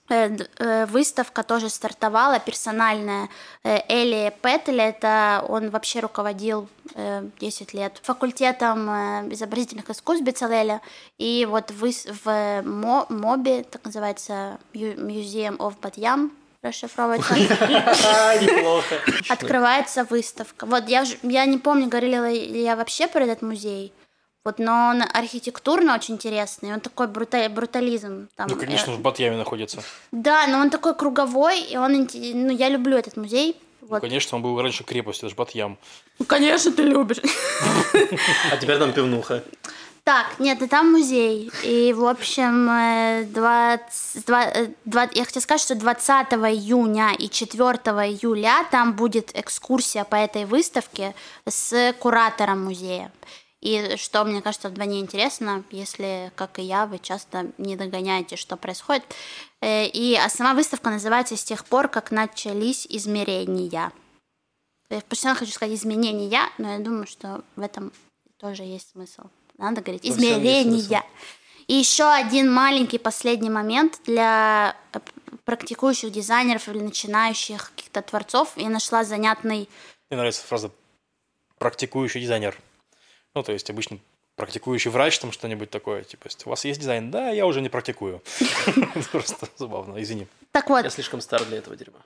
[0.09, 3.29] э, э, выставка тоже стартовала, персональная.
[3.63, 8.89] Эли Петтель, это он вообще руководил 10 лет факультетом
[9.31, 10.81] изобразительных искусств Бецалеля.
[11.19, 11.91] И вот в,
[12.25, 17.33] в МОБе, так называется, Museum of Батьям, расшифровывается.
[18.41, 18.95] Неплохо.
[19.29, 20.65] Открывается выставка.
[20.65, 23.93] Вот я, я не помню, говорила ли я вообще про этот музей.
[24.43, 27.47] Вот, но он архитектурно очень интересный, он такой брута...
[27.47, 28.27] брутализм.
[28.35, 28.95] Там, ну, конечно, э...
[28.95, 29.83] в Батьяме находится.
[30.11, 33.55] Да, но он такой круговой, и он, ну, я люблю этот музей.
[33.81, 34.01] Ну, вот.
[34.01, 35.77] Ну, конечно, он был раньше крепостью, это же Батьям.
[36.17, 37.21] Ну, конечно, ты любишь.
[38.51, 39.43] А теперь там пивнуха.
[40.03, 41.51] Так, нет, и там музей.
[41.63, 42.65] И, в общем,
[43.31, 50.03] 20, 20, 20, я хотела сказать, что 20 июня и 4 июля там будет экскурсия
[50.03, 51.13] по этой выставке
[51.47, 53.11] с куратором музея.
[53.61, 58.57] И что, мне кажется, вдвойне интересно, если, как и я, вы часто не догоняете, что
[58.57, 59.03] происходит.
[59.61, 63.91] Э, и а сама выставка называется «С тех пор, как начались измерения».
[64.89, 67.93] Я постоянно хочу сказать «изменения», но я думаю, что в этом
[68.39, 69.25] тоже есть смысл
[69.61, 71.03] надо говорить, измерения.
[71.67, 74.99] И еще один маленький последний момент для э,
[75.45, 78.53] практикующих дизайнеров или начинающих каких-то творцов.
[78.57, 79.69] Я нашла занятный...
[80.09, 80.71] Мне нравится фраза
[81.57, 82.57] «практикующий дизайнер».
[83.33, 83.99] Ну, то есть обычно
[84.35, 86.03] практикующий врач, там что-нибудь такое.
[86.03, 87.11] Типа, у вас есть дизайн?
[87.11, 88.21] Да, я уже не практикую.
[89.11, 90.27] Просто забавно, извини.
[90.51, 90.83] Так вот.
[90.83, 91.99] Я слишком стар для этого дерьма.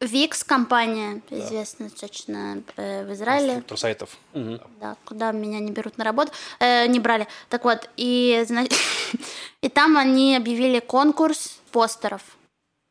[0.00, 1.40] Викс компания, да.
[1.40, 3.54] известная достаточно э, в Израиле.
[3.54, 4.16] Конструктор сайтов.
[4.32, 4.60] Угу.
[4.80, 6.30] Да, куда меня не берут на работу.
[6.60, 7.26] Э, не брали.
[7.48, 8.78] Так вот, и, значит,
[9.60, 12.22] и там они объявили конкурс постеров.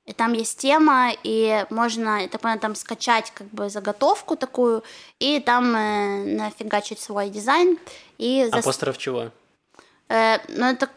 [0.06, 4.84] И там есть тема, и можно, я так понимаю, там скачать как бы заготовку такую,
[5.20, 7.78] и там э, нафигачить свой дизайн.
[8.18, 9.32] И а постеров чего?
[10.10, 10.90] Э, ну, это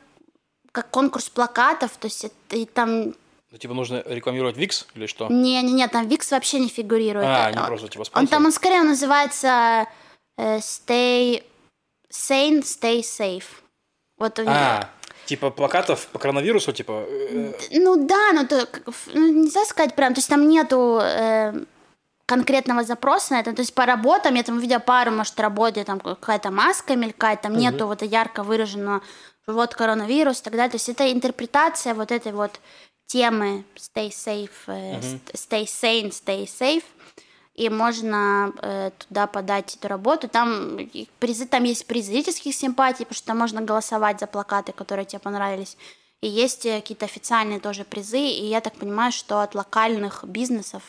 [0.73, 3.15] как конкурс плакатов, то есть это, и там
[3.51, 5.29] ну, типа, нужно рекламировать Викс или что?
[5.29, 7.27] Не-не-не, там Викс вообще не фигурирует.
[7.27, 8.23] А, не просто типа спонсор.
[8.23, 9.87] Он там, он скорее называется
[10.39, 11.43] э, Stay
[12.13, 13.45] Sane, Stay Safe.
[14.19, 14.89] Вот у а,
[15.27, 17.05] типа плакатов по коронавирусу, типа...
[17.09, 17.53] Э...
[17.73, 18.69] Ну да, но то,
[19.15, 21.01] ну, нельзя сказать прям, то есть там нету...
[21.03, 21.53] Э,
[22.27, 23.53] конкретного запроса на это.
[23.53, 27.53] То есть по работам, я там увидела пару, может, работе, там какая-то маска мелькает, там
[27.55, 27.61] угу.
[27.61, 29.03] нету вот ярко выраженного
[29.49, 30.71] вот коронавирус и так далее.
[30.71, 32.61] То есть это интерпретация вот этой вот
[33.11, 35.21] темы stay safe, uh-huh.
[35.33, 36.85] stay sane, stay safe,
[37.55, 40.29] и можно э, туда подать эту работу.
[40.29, 40.79] Там
[41.19, 45.19] призы, там есть призы зрительских симпатий, потому что там можно голосовать за плакаты, которые тебе
[45.19, 45.77] понравились.
[46.21, 50.83] И есть э, какие-то официальные тоже призы, и я так понимаю, что от локальных бизнесов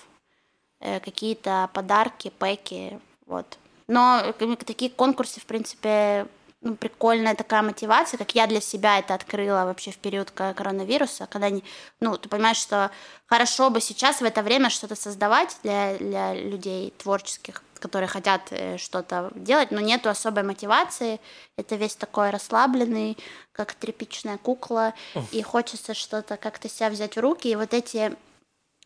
[0.80, 3.58] э, какие-то подарки, пэки, вот.
[3.88, 6.28] Но э, такие конкурсы, в принципе,
[6.62, 11.50] ну, прикольная такая мотивация, как я для себя это открыла вообще в период коронавируса, когда,
[11.50, 11.64] не,
[12.00, 12.92] ну, ты понимаешь, что
[13.26, 18.78] хорошо бы сейчас в это время что-то создавать для, для людей творческих, которые хотят э,
[18.78, 21.20] что-то делать, но нету особой мотивации,
[21.58, 23.18] это весь такой расслабленный,
[23.54, 24.94] как тряпичная кукла,
[25.32, 28.16] и хочется что-то как-то себя взять в руки, и вот эти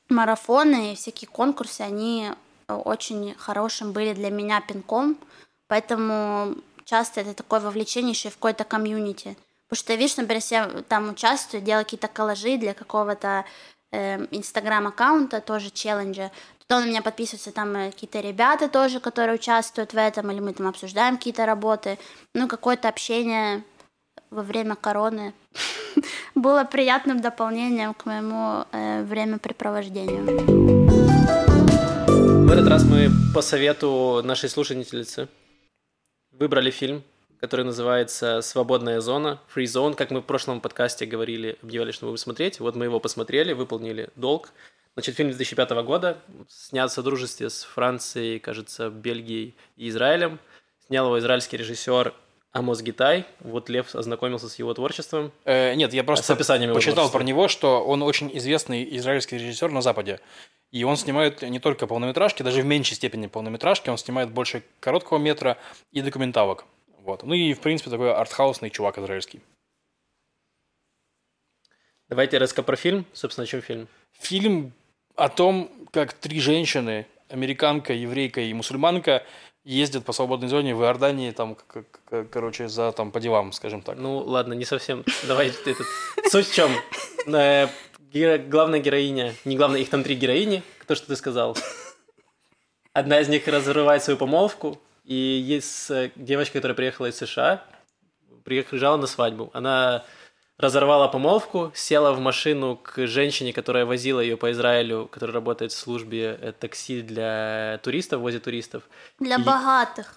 [0.07, 2.31] марафоны и всякие конкурсы, они
[2.69, 5.17] очень хорошим были для меня пинком,
[5.67, 6.55] поэтому
[6.85, 9.35] часто это такое вовлечение еще в какое-то комьюнити.
[9.67, 13.45] Потому что, видишь, например, я там участвую, делаю какие-то коллажи для какого-то
[13.91, 16.31] эм, инстаграм-аккаунта, тоже челленджи.
[16.67, 20.53] Потом на меня подписываются там э, какие-то ребята тоже, которые участвуют в этом, или мы
[20.53, 21.97] там обсуждаем какие-то работы.
[22.35, 23.63] Ну, какое-то общение
[24.29, 25.33] во время короны
[26.35, 30.25] было приятным дополнением к моему э, времяпрепровождению.
[32.45, 35.27] В этот раз мы по совету нашей слушательницы
[36.39, 37.03] выбрали фильм,
[37.39, 42.11] который называется «Свободная зона», «Free Zone», как мы в прошлом подкасте говорили, объявляли, что мы
[42.11, 42.59] будем смотреть.
[42.59, 44.51] Вот мы его посмотрели, выполнили долг.
[44.95, 46.17] Значит, фильм 2005 года,
[46.47, 50.39] снят в содружестве с Францией, кажется, Бельгией и Израилем.
[50.87, 52.13] Снял его израильский режиссер
[52.55, 53.25] Амос Гитай.
[53.41, 55.33] Вот Лев ознакомился с его творчеством.
[55.43, 59.71] Э, нет, я просто С описанием почитал про него, что он очень известный израильский режиссер
[59.71, 60.21] на Западе.
[60.71, 65.17] И он снимает не только полнометражки, даже в меньшей степени полнометражки, он снимает больше короткого
[65.17, 65.57] метра
[65.91, 66.63] и документалок.
[66.99, 67.23] Вот.
[67.23, 69.41] Ну и, в принципе, такой артхаусный чувак израильский.
[72.07, 73.05] Давайте резко про фильм.
[73.11, 73.89] Собственно, о чем фильм?
[74.13, 74.71] Фильм
[75.17, 79.23] о том, как три женщины, американка, еврейка и мусульманка,
[79.65, 81.57] ездят по свободной зоне в Иордании, там,
[82.31, 83.97] короче, за там по делам, скажем так.
[83.97, 85.03] Ну, ладно, не совсем.
[85.27, 85.87] Давайте этот...
[86.31, 86.71] Суть в чем?
[87.27, 87.67] Э,
[88.47, 91.57] Главная героиня, не главная, их там три героини, то, что ты сказал.
[92.93, 97.61] Одна из них разрывает свою помолвку, и есть э, девочка, которая приехала из США,
[98.45, 99.49] приезжала на свадьбу.
[99.53, 100.05] Она
[100.57, 105.77] разорвала помолвку, села в машину к женщине, которая возила ее по Израилю, которая работает в
[105.77, 108.83] службе э, такси для туристов, возит туристов.
[109.19, 110.15] Для И- богатых.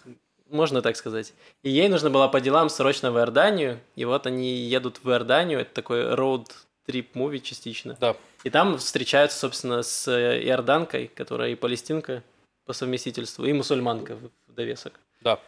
[0.49, 1.34] Можно так сказать.
[1.62, 3.80] И ей нужно было по делам срочно в Иорданию.
[3.97, 5.61] И вот они едут в Иорданию.
[5.61, 7.99] Это такой роуд-трип муви частично.
[8.01, 8.16] Да.
[8.45, 12.22] И там встречаются, собственно, с э, иорданкой, которая и палестинка
[12.64, 14.16] по совместительству, и мусульманка
[14.47, 14.95] в довесок.
[15.20, 15.39] Да.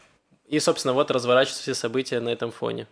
[0.49, 2.87] И, собственно, вот разворачиваются все события на этом фоне.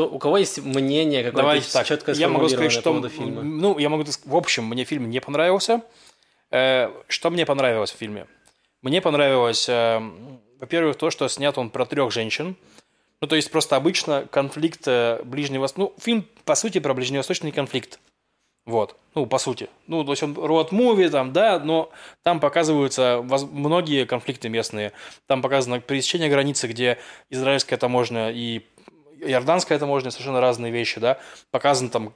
[0.00, 1.86] Кто, у кого есть мнение какое-то так.
[1.86, 3.00] четко Я могу сказать, что...
[3.00, 3.42] по фильма?
[3.42, 4.04] Ну, я могу...
[4.24, 5.82] В общем, мне фильм не понравился.
[6.50, 8.26] Э, Что мне понравилось в фильме?
[8.80, 10.00] Мне понравилось, э,
[10.58, 12.56] во-первых, то, что снят он про трех женщин.
[13.20, 15.68] Ну, то есть просто обычно конфликт э, Ближнего...
[15.76, 18.00] Ну, фильм, по сути, про ближневосточный конфликт.
[18.64, 18.96] Вот.
[19.14, 19.68] Ну, по сути.
[19.86, 21.90] Ну, то есть он роад муви там, да, но
[22.22, 24.92] там показываются воз- многие конфликты местные.
[25.26, 26.98] Там показано пересечение границы, где
[27.28, 28.62] израильская таможня и
[29.20, 31.18] иорданская таможня совершенно разные вещи, да.
[31.50, 32.14] Показаны там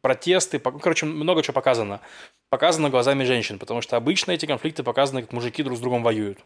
[0.00, 2.00] протесты, пок- короче, много чего показано.
[2.48, 6.38] Показано глазами женщин, потому что обычно эти конфликты показаны, как мужики друг с другом воюют.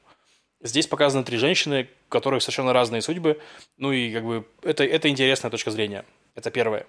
[0.63, 3.41] Здесь показаны три женщины, у которых совершенно разные судьбы.
[3.77, 6.05] Ну и как бы это, это интересная точка зрения.
[6.35, 6.87] Это первое.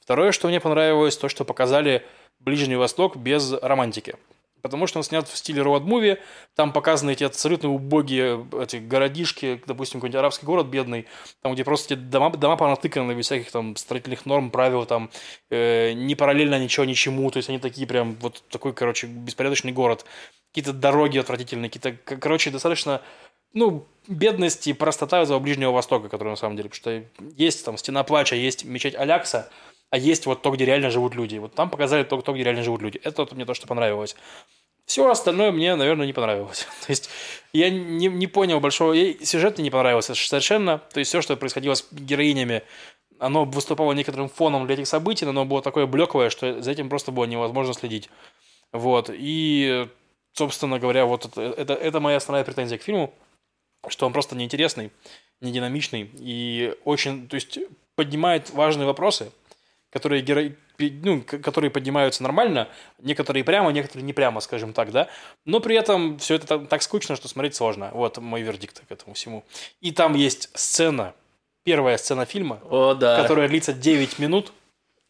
[0.00, 2.04] Второе, что мне понравилось, то, что показали
[2.38, 4.16] Ближний Восток без романтики.
[4.62, 6.18] Потому что он снят в стиле роад-муви,
[6.54, 11.06] там показаны эти абсолютно убогие эти городишки, допустим, какой-нибудь арабский город бедный,
[11.42, 15.10] там, где просто эти дома, дома понатыканы без всяких там строительных норм, правил, там,
[15.50, 20.04] э, не параллельно ничего ничему, то есть они такие прям, вот такой, короче, беспорядочный город.
[20.50, 23.02] Какие-то дороги отвратительные, какие-то, короче, достаточно,
[23.52, 27.76] ну, бедность и простота этого Ближнего Востока, который на самом деле, потому что есть там
[27.76, 29.50] стена плача, есть мечеть Алякса,
[29.90, 31.36] а есть вот то, где реально живут люди.
[31.36, 33.00] Вот там показали то, то где реально живут люди.
[33.02, 34.16] Это вот мне то, что понравилось.
[34.86, 36.66] Все остальное мне, наверное, не понравилось.
[36.86, 37.10] То есть
[37.52, 38.92] я не, не понял большого...
[38.92, 40.78] я- Сюжет мне не понравился совершенно.
[40.78, 42.62] То есть все, что происходило с героинями,
[43.18, 46.88] оно выступало некоторым фоном для этих событий, но оно было такое блеклое, что за этим
[46.88, 48.08] просто было невозможно следить.
[48.72, 49.10] Вот.
[49.12, 49.88] И,
[50.32, 53.12] собственно говоря, вот это, это, это моя основная претензия к фильму,
[53.88, 54.90] что он просто неинтересный,
[55.40, 57.58] не динамичный и очень, то есть,
[57.96, 59.32] поднимает важные вопросы,
[59.90, 62.68] которые, герои, ну, которые поднимаются нормально,
[62.98, 65.08] некоторые прямо, некоторые не прямо, скажем так, да,
[65.44, 67.90] но при этом все это так, так скучно, что смотреть сложно.
[67.92, 69.44] Вот мой вердикт к этому всему.
[69.80, 71.14] И там есть сцена,
[71.64, 73.20] первая сцена фильма, О, да.
[73.20, 74.52] которая длится 9 минут.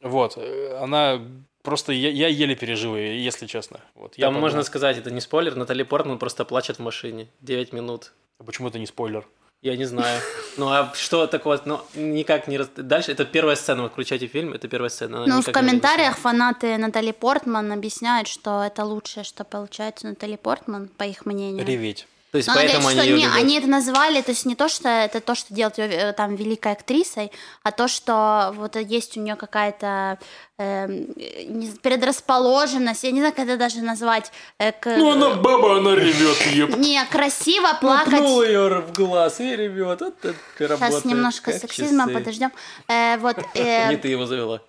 [0.02, 1.20] Вот, э, она
[1.62, 3.80] просто, я, я еле пережил ее, если честно.
[3.94, 7.28] Вот, я Там подумал, можно сказать, это не спойлер, Натали Портман просто плачет в машине.
[7.40, 8.12] 9 минут.
[8.38, 9.26] «А почему это не спойлер?
[9.62, 10.20] Я не знаю.
[10.56, 11.61] Ну а что такого?
[11.66, 12.56] Ну, никак не...
[12.58, 15.24] рас- Дальше, это первая сцена, вы включайте фильм, это первая сцена.
[15.24, 20.88] она Ну, в комментариях фанаты Натали Портман объясняют, что это лучшее, что получается Натали Портман,
[20.88, 21.66] по их мнению.
[21.66, 22.06] Реветь.
[22.30, 24.46] То есть Но она поэтому говорит, они что ее не, они это назвали, то есть
[24.46, 27.32] не то, что это то, что делает ее э, там великой актрисой,
[27.64, 30.18] а то, что вот есть у нее какая-то
[30.58, 34.96] не- предрасположенность, я не знаю, как это даже назвать, э, к...
[34.96, 36.76] Ну, баба, она ревет, еб.
[36.76, 38.18] не красиво плакать.
[38.18, 40.00] Пнул ее в глаз и ревет.
[40.00, 42.14] Вот это Сейчас немножко сексизма, часы.
[42.18, 42.52] подождем.
[42.88, 44.60] Э, вот э, Не ты его завела.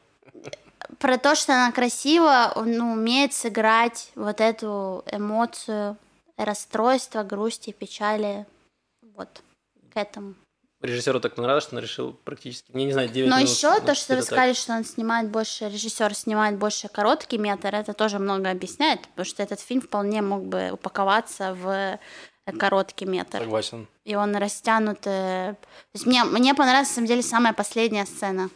[0.99, 5.97] про то, что она красиво, ну, умеет сыграть вот эту эмоцию
[6.45, 8.45] расстройства, грусти, печали,
[9.15, 9.41] вот
[9.93, 10.35] к этому.
[10.81, 13.49] Режиссеру так понравилось, что он решил практически, я не знаю, 9 Но минут.
[13.51, 17.93] еще то, что вы сказали, что он снимает больше, режиссер снимает больше короткий метр, это
[17.93, 21.99] тоже много объясняет, потому что этот фильм вполне мог бы упаковаться в
[22.57, 23.37] короткий метр.
[23.39, 23.87] Согласен.
[24.05, 24.99] И он растянут.
[25.05, 28.49] э, То есть мне, мне понравилась, на самом деле, самая последняя сцена.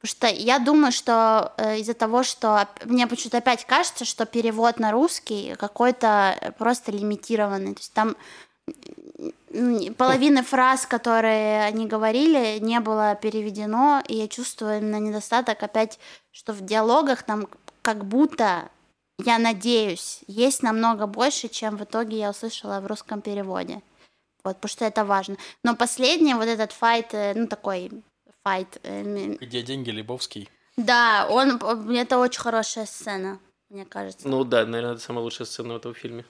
[0.00, 4.78] Потому что я думаю, что э, из-за того, что мне почему-то опять кажется, что перевод
[4.78, 7.74] на русский какой-то э, просто лимитированный.
[7.74, 8.16] То есть там
[9.96, 15.98] половины фраз, которые они говорили, не было переведено, и я чувствую именно недостаток опять,
[16.30, 17.48] что в диалогах там
[17.82, 18.68] как будто,
[19.18, 23.82] я надеюсь, есть намного больше, чем в итоге я услышала в русском переводе.
[24.44, 25.36] Вот, потому что это важно.
[25.64, 27.90] Но последний вот этот файт, э, ну такой
[28.48, 30.48] файт, э, Где деньги, Лебовский?
[30.76, 31.60] да, он,
[31.94, 34.26] это очень хорошая сцена, мне кажется.
[34.28, 36.24] Ну да, наверное, это самая лучшая сцена в этом фильме.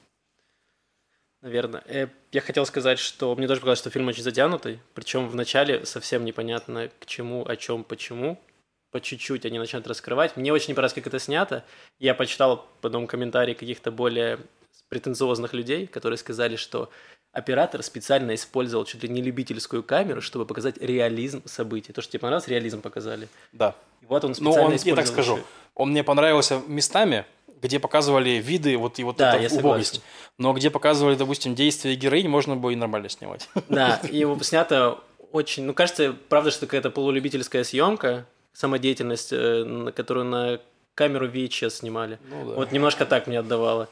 [1.40, 1.82] Наверное.
[1.86, 4.80] Э, Я хотел сказать, что мне тоже показалось, что фильм очень затянутый.
[4.94, 8.40] Причем в начале совсем непонятно к чему, о чем, почему.
[8.90, 10.36] По чуть-чуть они начинают раскрывать.
[10.36, 11.64] Мне очень не понравилось, как это снято.
[12.00, 14.40] Я почитал потом комментарии каких-то более
[14.88, 16.90] претенциозных людей, которые сказали, что
[17.32, 21.92] оператор специально использовал чуть ли не любительскую камеру, чтобы показать реализм событий.
[21.92, 23.28] То, что тебе понравилось, реализм показали.
[23.52, 23.74] Да.
[24.02, 24.96] И вот он Ну, специально он, я использовал.
[24.96, 27.24] так скажу, еще- он мне понравился местами,
[27.60, 30.00] где показывали виды, вот и вот Да, эта я убогость.
[30.38, 33.48] Но где показывали, допустим, действия героинь, можно было и нормально снимать.
[33.68, 34.98] Да, и его снято
[35.32, 35.64] очень...
[35.64, 40.60] Ну, кажется, правда, что какая-то полулюбительская съемка, самодеятельность, э, которую на
[40.94, 42.18] камеру VHS снимали.
[42.30, 42.54] Ну да.
[42.56, 43.88] Вот немножко так мне отдавало.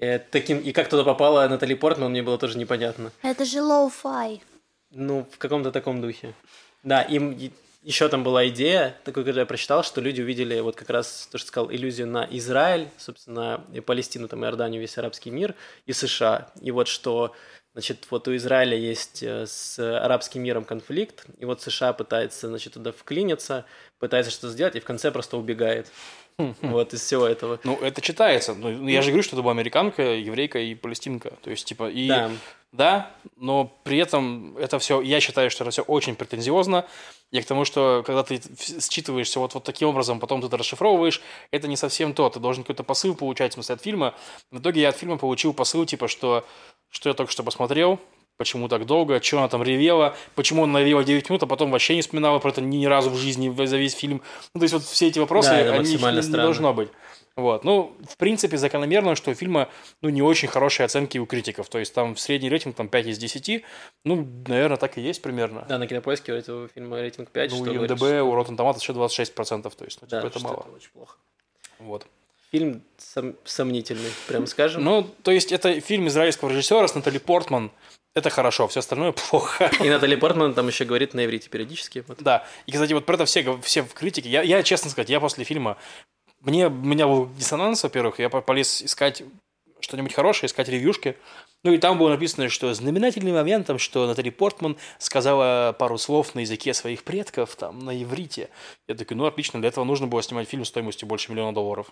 [0.00, 3.10] Э, таким, и как туда попала Натали Портман, мне было тоже непонятно.
[3.22, 4.40] Это же lo-fi.
[4.90, 6.34] Ну, в каком-то таком духе.
[6.82, 7.36] Да, им
[7.82, 11.38] еще там была идея, такой, когда я прочитал, что люди увидели вот как раз то,
[11.38, 15.54] что сказал, иллюзию на Израиль, собственно, и Палестину, там, Иорданию, весь арабский мир,
[15.86, 16.50] и США.
[16.60, 17.34] И вот что,
[17.72, 22.74] значит, вот у Израиля есть э, с арабским миром конфликт, и вот США пытается, значит,
[22.74, 23.64] туда вклиниться,
[23.98, 25.90] пытается что-то сделать, и в конце просто убегает.
[26.62, 27.58] Вот из всего этого.
[27.64, 28.54] Ну, это читается.
[28.54, 31.32] Ну, я же говорю, что это была американка, еврейка и палестинка.
[31.42, 32.08] То есть, типа, и...
[32.08, 32.30] Да.
[32.70, 36.84] Да, но при этом это все, я считаю, что это все очень претензиозно.
[37.30, 38.42] Я к тому, что когда ты
[38.90, 42.28] считываешься вот, вот таким образом, потом ты это расшифровываешь, это не совсем то.
[42.28, 44.14] Ты должен какой-то посыл получать, в смысле, от фильма.
[44.50, 46.44] В итоге я от фильма получил посыл, типа, что,
[46.90, 47.98] что я только что посмотрел,
[48.38, 51.96] почему так долго, что она там ревела, почему она ревела 9 минут, а потом вообще
[51.96, 54.22] не вспоминала про это ни разу в жизни за весь фильм.
[54.54, 56.22] Ну, то есть вот все эти вопросы, Да, они не странно.
[56.22, 56.88] должно быть.
[57.36, 57.62] Вот.
[57.64, 59.68] Ну, в принципе, закономерно, что у фильма
[60.02, 61.68] ну, не очень хорошие оценки у критиков.
[61.68, 63.62] То есть там средний рейтинг там 5 из 10.
[64.04, 65.64] Ну, наверное, так и есть примерно.
[65.68, 67.72] Да, на кинопоиске у этого фильма рейтинг 5, ну, у что-
[68.24, 69.76] у Rotten Tomatoes еще 26%.
[69.76, 70.64] То есть, ну, Да, типа, это мало.
[70.66, 71.16] это очень плохо.
[71.78, 72.06] Вот.
[72.50, 74.82] Фильм сом- сомнительный, прям скажем.
[74.82, 77.70] Ну, то есть, это фильм израильского режиссера с Натали Портман.
[78.14, 79.70] Это хорошо, все остальное плохо.
[79.80, 82.04] И Натали Портман там еще говорит на иврите периодически.
[82.08, 82.18] Вот.
[82.22, 82.46] Да.
[82.66, 84.28] И, кстати, вот про это все, все в критике.
[84.28, 85.76] Я, я, честно сказать, я после фильма...
[86.40, 88.18] Мне, у меня был диссонанс, во-первых.
[88.20, 89.22] Я по- полез искать
[89.80, 91.16] что-нибудь хорошее, искать ревьюшки.
[91.64, 96.40] Ну, и там было написано, что знаменательным моментом, что Натали Портман сказала пару слов на
[96.40, 98.48] языке своих предков, там, на иврите.
[98.86, 101.88] Я такой, ну, отлично, для этого нужно было снимать фильм стоимостью больше миллиона долларов.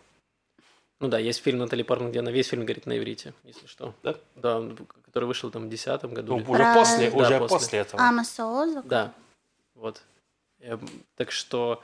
[0.99, 3.95] Ну да, есть фильм Натали Портман, где она весь фильм говорит на иврите, если что.
[4.03, 4.17] Да?
[4.35, 4.63] Да,
[5.05, 6.33] который вышел там в 2010 году.
[6.37, 7.59] Ну, или- уже Про- после, Да, уже после.
[7.59, 8.03] после, этого.
[8.03, 8.83] Амоса Оза?
[8.83, 9.13] Да,
[9.75, 10.03] вот.
[11.17, 11.83] Так что,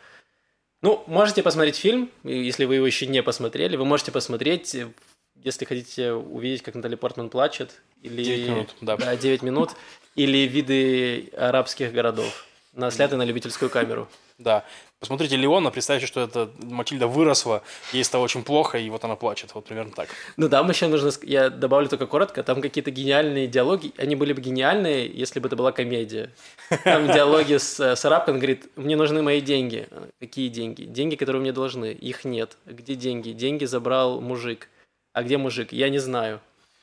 [0.81, 4.89] ну, можете посмотреть фильм, если вы его еще не посмотрели, вы можете посмотреть, э,
[5.37, 8.25] если хотите увидеть, как Натали Портман плачет, или...
[8.25, 8.97] 9 минут, да.
[8.97, 9.71] Да, 9 минут,
[10.17, 14.09] или виды арабских городов, на снятые на любительскую камеру.
[14.43, 14.65] Да.
[15.03, 19.53] Посмотрите Леона, представьте, что это Матильда выросла, ей стало очень плохо, и вот она плачет.
[19.53, 20.09] Вот примерно так.
[20.37, 24.41] Ну да, еще нужно, я добавлю только коротко, там какие-то гениальные диалоги, они были бы
[24.41, 26.31] гениальные, если бы это была комедия.
[26.85, 29.89] Там диалоги с, с арабкой, он говорит, мне нужны мои деньги.
[30.21, 30.85] Какие деньги?
[30.85, 31.87] Деньги, которые мне должны.
[31.87, 32.57] Их нет.
[32.65, 33.31] Где деньги?
[33.31, 34.69] Деньги забрал мужик.
[35.13, 35.73] А где мужик?
[35.73, 36.41] Я не знаю.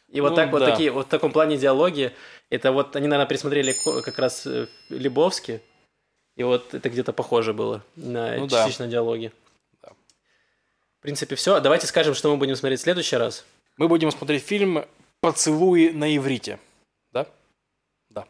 [0.10, 0.72] И вот Ну так вот да.
[0.72, 2.12] такие, вот в таком плане диалоги,
[2.49, 5.62] это вот, они, наверное, присмотрели как раз э, Лебовски,
[6.39, 8.59] и вот это где-то похоже было на Ну да.
[8.63, 9.33] частично диалоги.
[9.83, 9.89] Да.
[9.89, 11.59] В принципе, все.
[11.59, 13.43] Давайте скажем, что мы будем смотреть в следующий раз.
[13.75, 14.85] Мы будем смотреть фильм
[15.19, 16.57] «Поцелуи на иврите».
[17.11, 17.27] Да?
[18.09, 18.25] Да.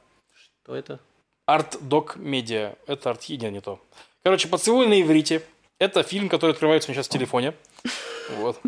[0.64, 1.00] Что это?
[1.46, 2.74] Арт-док медиа.
[2.88, 3.80] Это арт не, не то.
[4.24, 5.44] Короче, «Поцелуй на иврите».
[5.78, 7.54] Это фильм, который открывается у меня сейчас в телефоне.
[8.38, 8.60] Вот.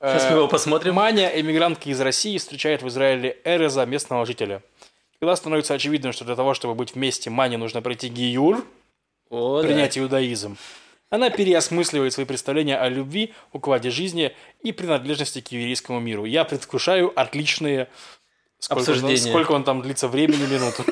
[0.00, 0.94] Сейчас Э, мы его посмотрим.
[0.94, 4.62] Маня, эмигрантка из России, встречает в Израиле Эреза, местного жителя.
[5.20, 8.64] Когда становится очевидным, что для того, чтобы быть вместе, Мане нужно пройти гиюр,
[9.30, 9.66] О, да.
[9.66, 10.56] принять иудаизм,
[11.10, 16.24] она переосмысливает свои представления о любви, укладе жизни и принадлежности к еврейскому миру.
[16.24, 17.88] Я предвкушаю отличные
[18.60, 19.16] Сколько, Обсуждение.
[19.32, 20.84] Сколько он там длится времени, минуту.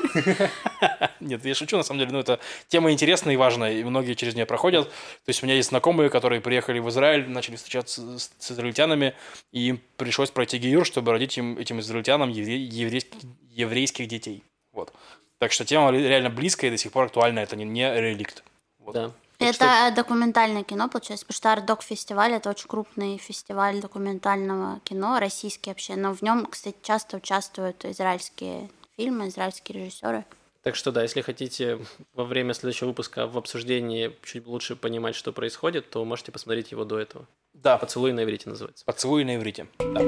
[1.19, 2.39] Нет, я шучу, на самом деле, ну, это
[2.69, 4.87] тема интересная и важная, и многие через нее проходят.
[4.89, 9.13] То есть у меня есть знакомые, которые приехали в Израиль, начали встречаться с, с израильтянами,
[9.51, 13.19] и им пришлось пройти гиюр, чтобы родить им, этим израильтянам евре- еврейских,
[13.51, 14.43] еврейских детей.
[14.71, 14.93] Вот.
[15.39, 18.43] Так что тема реально близкая и до сих пор актуальна, это не, не реликт.
[18.79, 18.93] Вот.
[18.93, 19.11] Да.
[19.37, 25.19] Так Это документальное кино, получается, потому что Ардок фестиваль это очень крупный фестиваль документального кино,
[25.19, 25.95] российский вообще.
[25.95, 30.25] Но в нем, кстати, часто участвуют израильские фильмы, израильские режиссеры.
[30.63, 31.79] Так что да, если хотите
[32.13, 36.83] во время следующего выпуска в обсуждении чуть лучше понимать, что происходит, то можете посмотреть его
[36.83, 37.27] до этого.
[37.53, 38.83] Да, «Поцелуй на иврите» называется.
[38.85, 39.67] Поцелуй на иврите.
[39.79, 40.01] Да.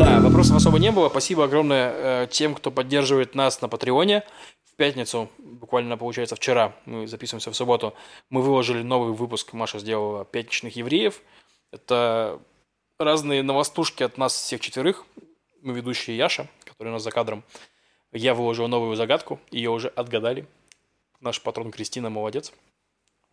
[0.00, 1.08] Да, вопросов особо не было.
[1.08, 1.92] Спасибо огромное
[2.24, 4.24] э, тем, кто поддерживает нас на Патреоне.
[4.80, 7.92] Пятницу, буквально получается вчера, мы записываемся в субботу,
[8.30, 9.52] мы выложили новый выпуск.
[9.52, 11.20] Маша сделала «Пятничных евреев».
[11.70, 12.40] Это
[12.98, 15.04] разные новостушки от нас всех четверых.
[15.60, 17.44] Мы ведущие Яша, который у нас за кадром.
[18.10, 20.46] Я выложил новую загадку, ее уже отгадали.
[21.20, 22.50] Наш патрон Кристина молодец.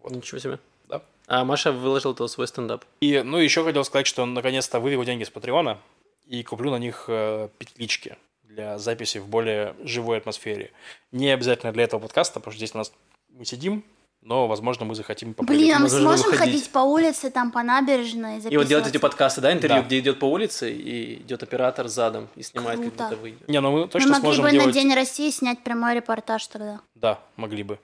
[0.04, 0.60] Ничего себе.
[0.90, 1.02] Да.
[1.28, 2.84] А Маша выложила то свой стендап.
[3.00, 5.80] И, ну, еще хотел сказать, что наконец-то вывел деньги с Патреона
[6.26, 8.18] и куплю на них э, петлички
[8.48, 10.72] для записи в более живой атмосфере.
[11.12, 12.92] Не обязательно для этого подкаста, потому что здесь у нас
[13.30, 13.84] мы сидим,
[14.22, 15.58] но, возможно, мы захотим попрыгать.
[15.64, 16.40] Блин, а мы сможем выходить.
[16.56, 19.86] ходить по улице, там по набережной, И вот делать эти подкасты, да, интервью, Да.
[19.86, 23.04] где идет по улице, и идет оператор задом и снимает, как Круто.
[23.10, 23.38] будто вы.
[23.48, 24.68] Не, ну мы Мы точно могли сможем бы делать...
[24.68, 26.82] на День России снять прямой репортаж тогда.
[26.96, 27.80] Да, могли бы.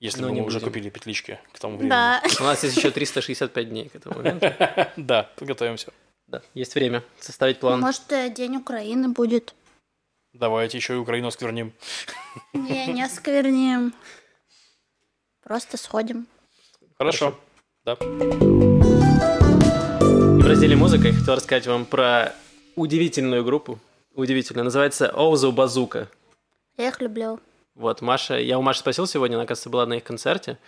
[0.00, 0.68] Если Но бы не мы уже будем.
[0.72, 1.90] купили петлички к тому времени.
[1.90, 2.22] Да.
[2.40, 4.46] У нас есть еще 365 дней к этому моменту.
[4.96, 5.92] Да, подготовимся.
[6.26, 7.80] Да, есть время составить план.
[7.80, 9.54] Может, э, День Украины будет.
[10.38, 11.72] Давайте еще и Украину оскверним.
[12.52, 13.94] Не, не оскверним.
[15.42, 16.26] Просто сходим.
[16.98, 17.38] Хорошо.
[17.84, 17.94] Да.
[20.38, 22.34] В разделе «Музыка» я хотел рассказать вам про
[22.74, 23.78] удивительную группу.
[24.14, 24.64] Удивительную.
[24.64, 26.10] Называется Оузу Базука.
[26.76, 27.40] Я их люблю.
[27.74, 30.58] Вот, Маша, я у Маши спросил сегодня, она, оказывается, была на их концерте.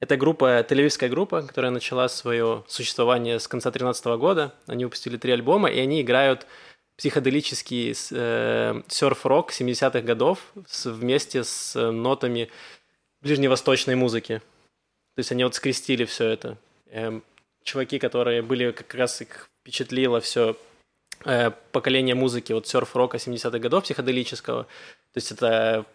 [0.00, 4.54] Это группа, тель группа, которая начала свое существование с конца 2013 года.
[4.66, 6.46] Они выпустили три альбома, и они играют
[6.96, 12.50] психоделический э, серф-рок 70-х годов с- вместе с э, нотами
[13.20, 14.38] ближневосточной музыки.
[15.14, 16.56] То есть они вот скрестили все это.
[16.90, 17.22] Эм,
[17.62, 20.56] чуваки, которые были, как раз их впечатлило все
[21.72, 24.64] поколение музыки, вот серф-рока 70-х годов психоделического.
[24.64, 25.86] То есть это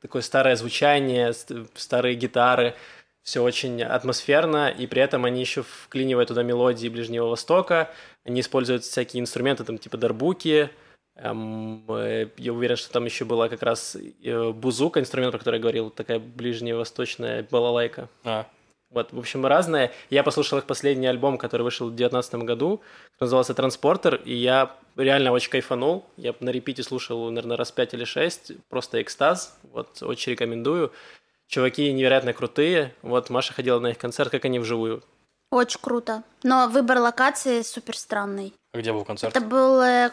[0.00, 2.74] такое старое звучание, ст- старые гитары,
[3.22, 7.90] все очень атмосферно, и при этом они еще вклинивают туда мелодии Ближнего Востока,
[8.24, 10.70] они используют всякие инструменты, там, типа дарбуки,
[11.16, 15.56] эм, э, я уверен, что там еще была как раз э, бузука, инструмент, про который
[15.56, 18.08] я говорил, такая ближневосточная балалайка.
[18.24, 18.46] А,
[18.90, 19.92] Вот, в общем, разное.
[20.10, 22.80] Я послушал их последний альбом, который вышел в 2019 году,
[23.20, 26.04] назывался «Транспортер», и я реально очень кайфанул.
[26.16, 28.52] Я на репите слушал, наверное, раз пять или шесть.
[28.68, 29.58] Просто экстаз.
[29.62, 30.92] Вот, очень рекомендую.
[31.46, 32.94] Чуваки невероятно крутые.
[33.02, 35.02] Вот, Маша ходила на их концерт, как они вживую.
[35.50, 36.22] Очень круто.
[36.42, 38.54] Но выбор локации супер странный.
[38.72, 39.36] а где был концерт?
[39.36, 39.80] Это был...
[39.80, 40.10] э,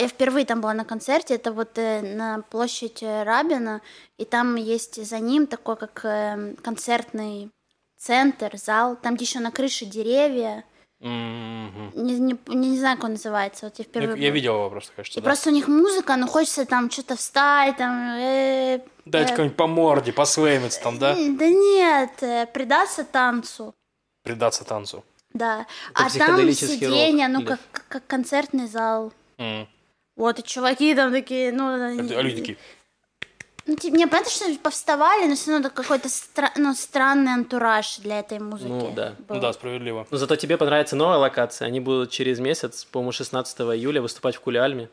[0.00, 1.34] Я впервые там была на концерте.
[1.34, 3.80] Это вот э, на площадь э, Рабина.
[4.16, 6.00] И там есть за ним такой, как
[6.62, 7.50] концертный
[7.98, 8.96] центр, зал.
[8.96, 10.64] Там еще на крыше деревья.
[11.00, 11.90] Мгм.
[11.94, 13.66] Не, не, не- знаю, как он называется.
[13.66, 14.22] Вот я Я, впервые...
[14.22, 14.34] я была.
[14.34, 15.26] видел его просто, кажется, И да.
[15.28, 18.16] просто у них музыка, но хочется там что-то встать, там...
[18.18, 21.14] э, Дать э, кому-нибудь по морде, посвеймиться там, да?
[21.14, 23.74] Да нет, предаться танцу.
[24.26, 25.04] Предаться танцу.
[25.32, 25.66] Да.
[25.94, 29.12] Это а там сиденья, рок, ну, или- как, как концертный зал.
[29.38, 29.68] М.
[30.16, 31.68] Вот, и чуваки там такие, ну...
[31.68, 32.58] А люди такие,
[33.66, 37.98] Ну, типа, мне понятно, что повставали, но все равно это какой-то стра- ну, странный антураж
[37.98, 38.68] для этой музыки.
[38.68, 39.14] Ну, да.
[39.28, 39.36] был.
[39.36, 40.06] ну да, справедливо.
[40.10, 41.66] Но зато тебе понравится новая локация.
[41.68, 44.88] Они будут через месяц, по-моему, 16 июля выступать в Кулиальме.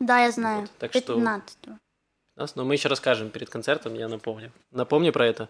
[0.00, 0.62] Да, я знаю.
[0.62, 1.58] Вот, так что- 15.
[2.36, 4.52] нас, но мы еще расскажем перед концертом, я напомню.
[4.70, 5.48] Напомни про это.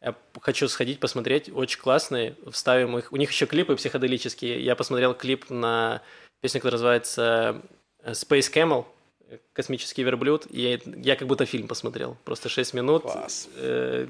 [0.00, 1.50] Я хочу сходить, посмотреть.
[1.52, 2.36] Очень классные.
[2.50, 3.12] Вставим их.
[3.12, 4.62] У них еще клипы психоделические.
[4.62, 6.02] Я посмотрел клип на
[6.40, 7.62] песню, которая называется
[8.02, 8.86] э, Space Camel,
[9.28, 10.46] э, космический верблюд.
[10.50, 12.16] И я, я как будто фильм посмотрел.
[12.24, 13.48] Просто 6 минут Класс.
[13.56, 14.06] э,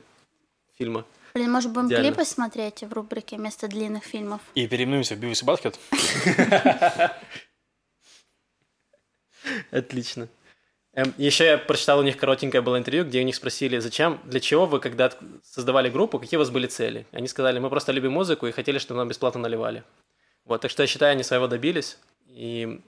[0.77, 1.07] фильма.
[1.35, 2.09] Блин, может, будем Идеально.
[2.09, 4.41] клипы смотреть в рубрике вместо длинных фильмов?
[4.55, 5.79] И переименуемся в Бивис и Батхед.
[9.71, 10.29] Отлично.
[11.17, 14.67] Еще я прочитал у них коротенькое было интервью, где у них спросили, зачем, для чего
[14.67, 17.07] вы, когда создавали группу, какие у вас были цели?
[17.13, 19.85] Они сказали, мы просто любим музыку и хотели, чтобы нам бесплатно наливали.
[20.45, 22.81] Вот, так что я считаю, они своего добились, и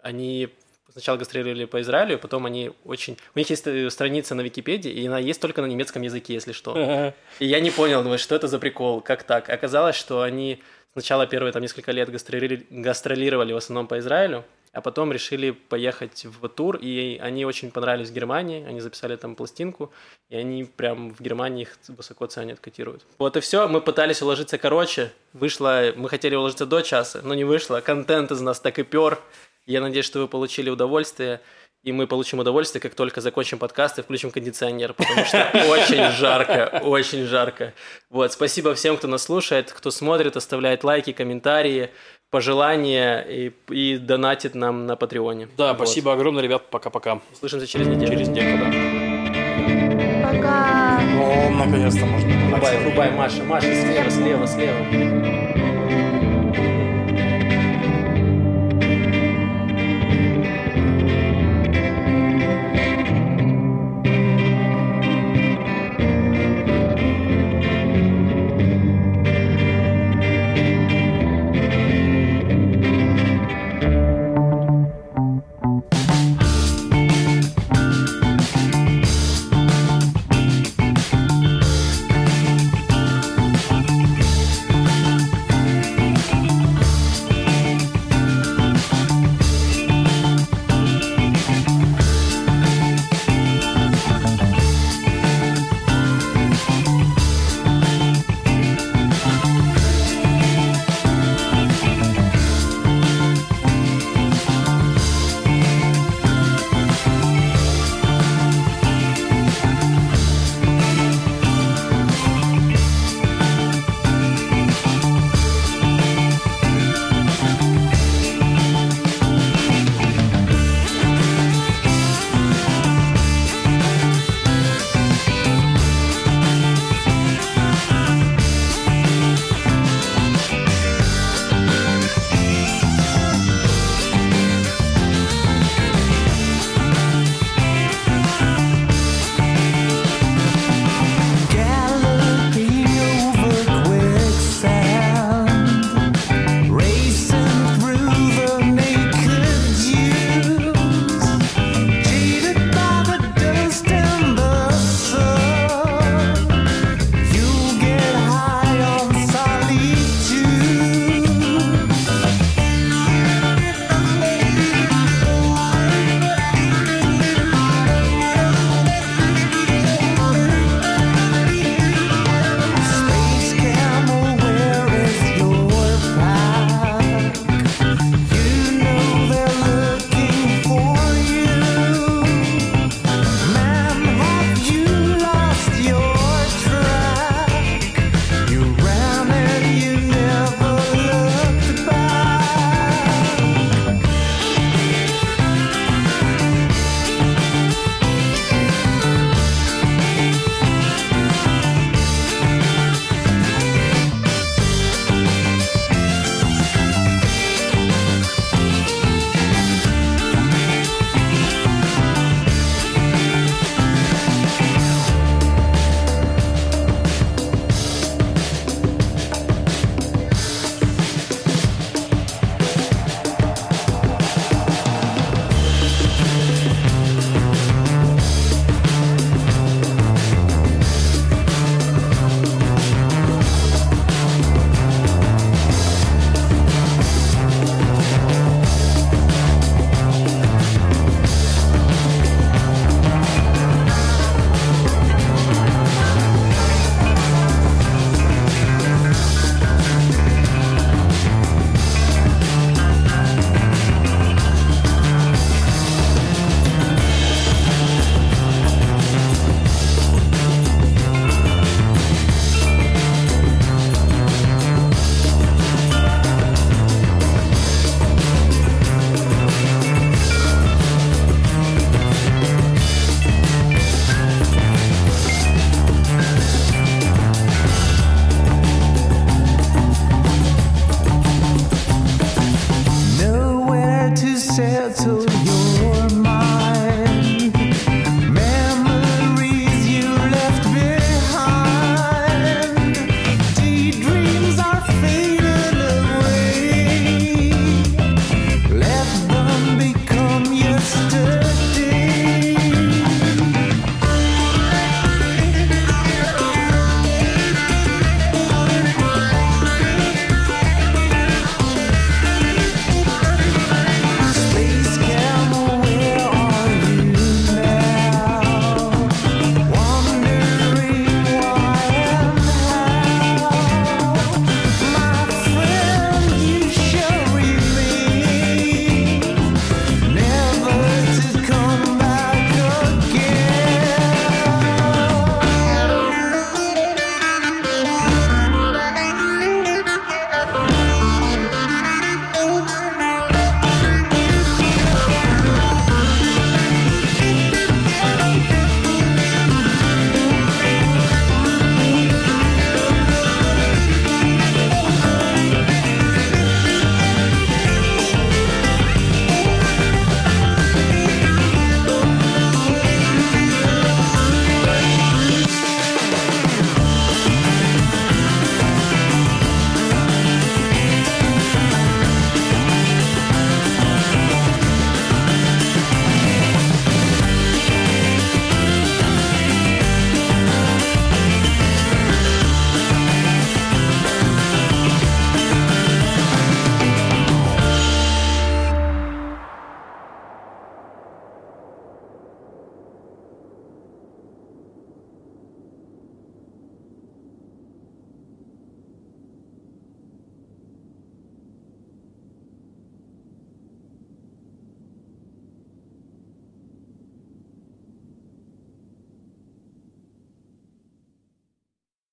[0.00, 0.50] они
[0.92, 3.18] сначала гастролировали по Израилю, потом они очень...
[3.34, 6.52] У них есть э, страница на Википедии, и она есть только на немецком языке, если
[6.52, 7.14] что.
[7.38, 9.50] И я не понял, думаю, что это за прикол, как так?
[9.50, 10.62] Оказалось, что они
[10.92, 14.44] сначала первые там несколько лет гастролировали, гастролировали в основном по Израилю,
[14.76, 19.90] а потом решили поехать в тур, и они очень понравились Германии, они записали там пластинку,
[20.28, 23.06] и они прям в Германии их высоко ценят, котируют.
[23.18, 27.44] Вот и все, мы пытались уложиться короче, вышло, мы хотели уложиться до часа, но не
[27.44, 29.18] вышло, контент из нас так и пер,
[29.64, 31.40] я надеюсь, что вы получили удовольствие,
[31.82, 36.80] и мы получим удовольствие, как только закончим подкаст и включим кондиционер, потому что очень жарко,
[36.84, 37.74] очень жарко.
[38.10, 41.90] Вот, спасибо всем, кто нас слушает, кто смотрит, оставляет лайки, комментарии,
[42.30, 45.48] пожелания и, и донатит нам на Патреоне.
[45.56, 45.76] Да, Вот.
[45.76, 46.68] спасибо огромное, ребят.
[46.70, 47.20] Пока-пока.
[47.32, 48.10] Услышимся через неделю.
[48.12, 50.26] Через недельку, да.
[50.28, 51.00] Пока.
[51.12, 52.50] Ну, наконец-то можно.
[52.50, 55.65] Рубай, рубай, Маша, Маша, слева, слева, слева.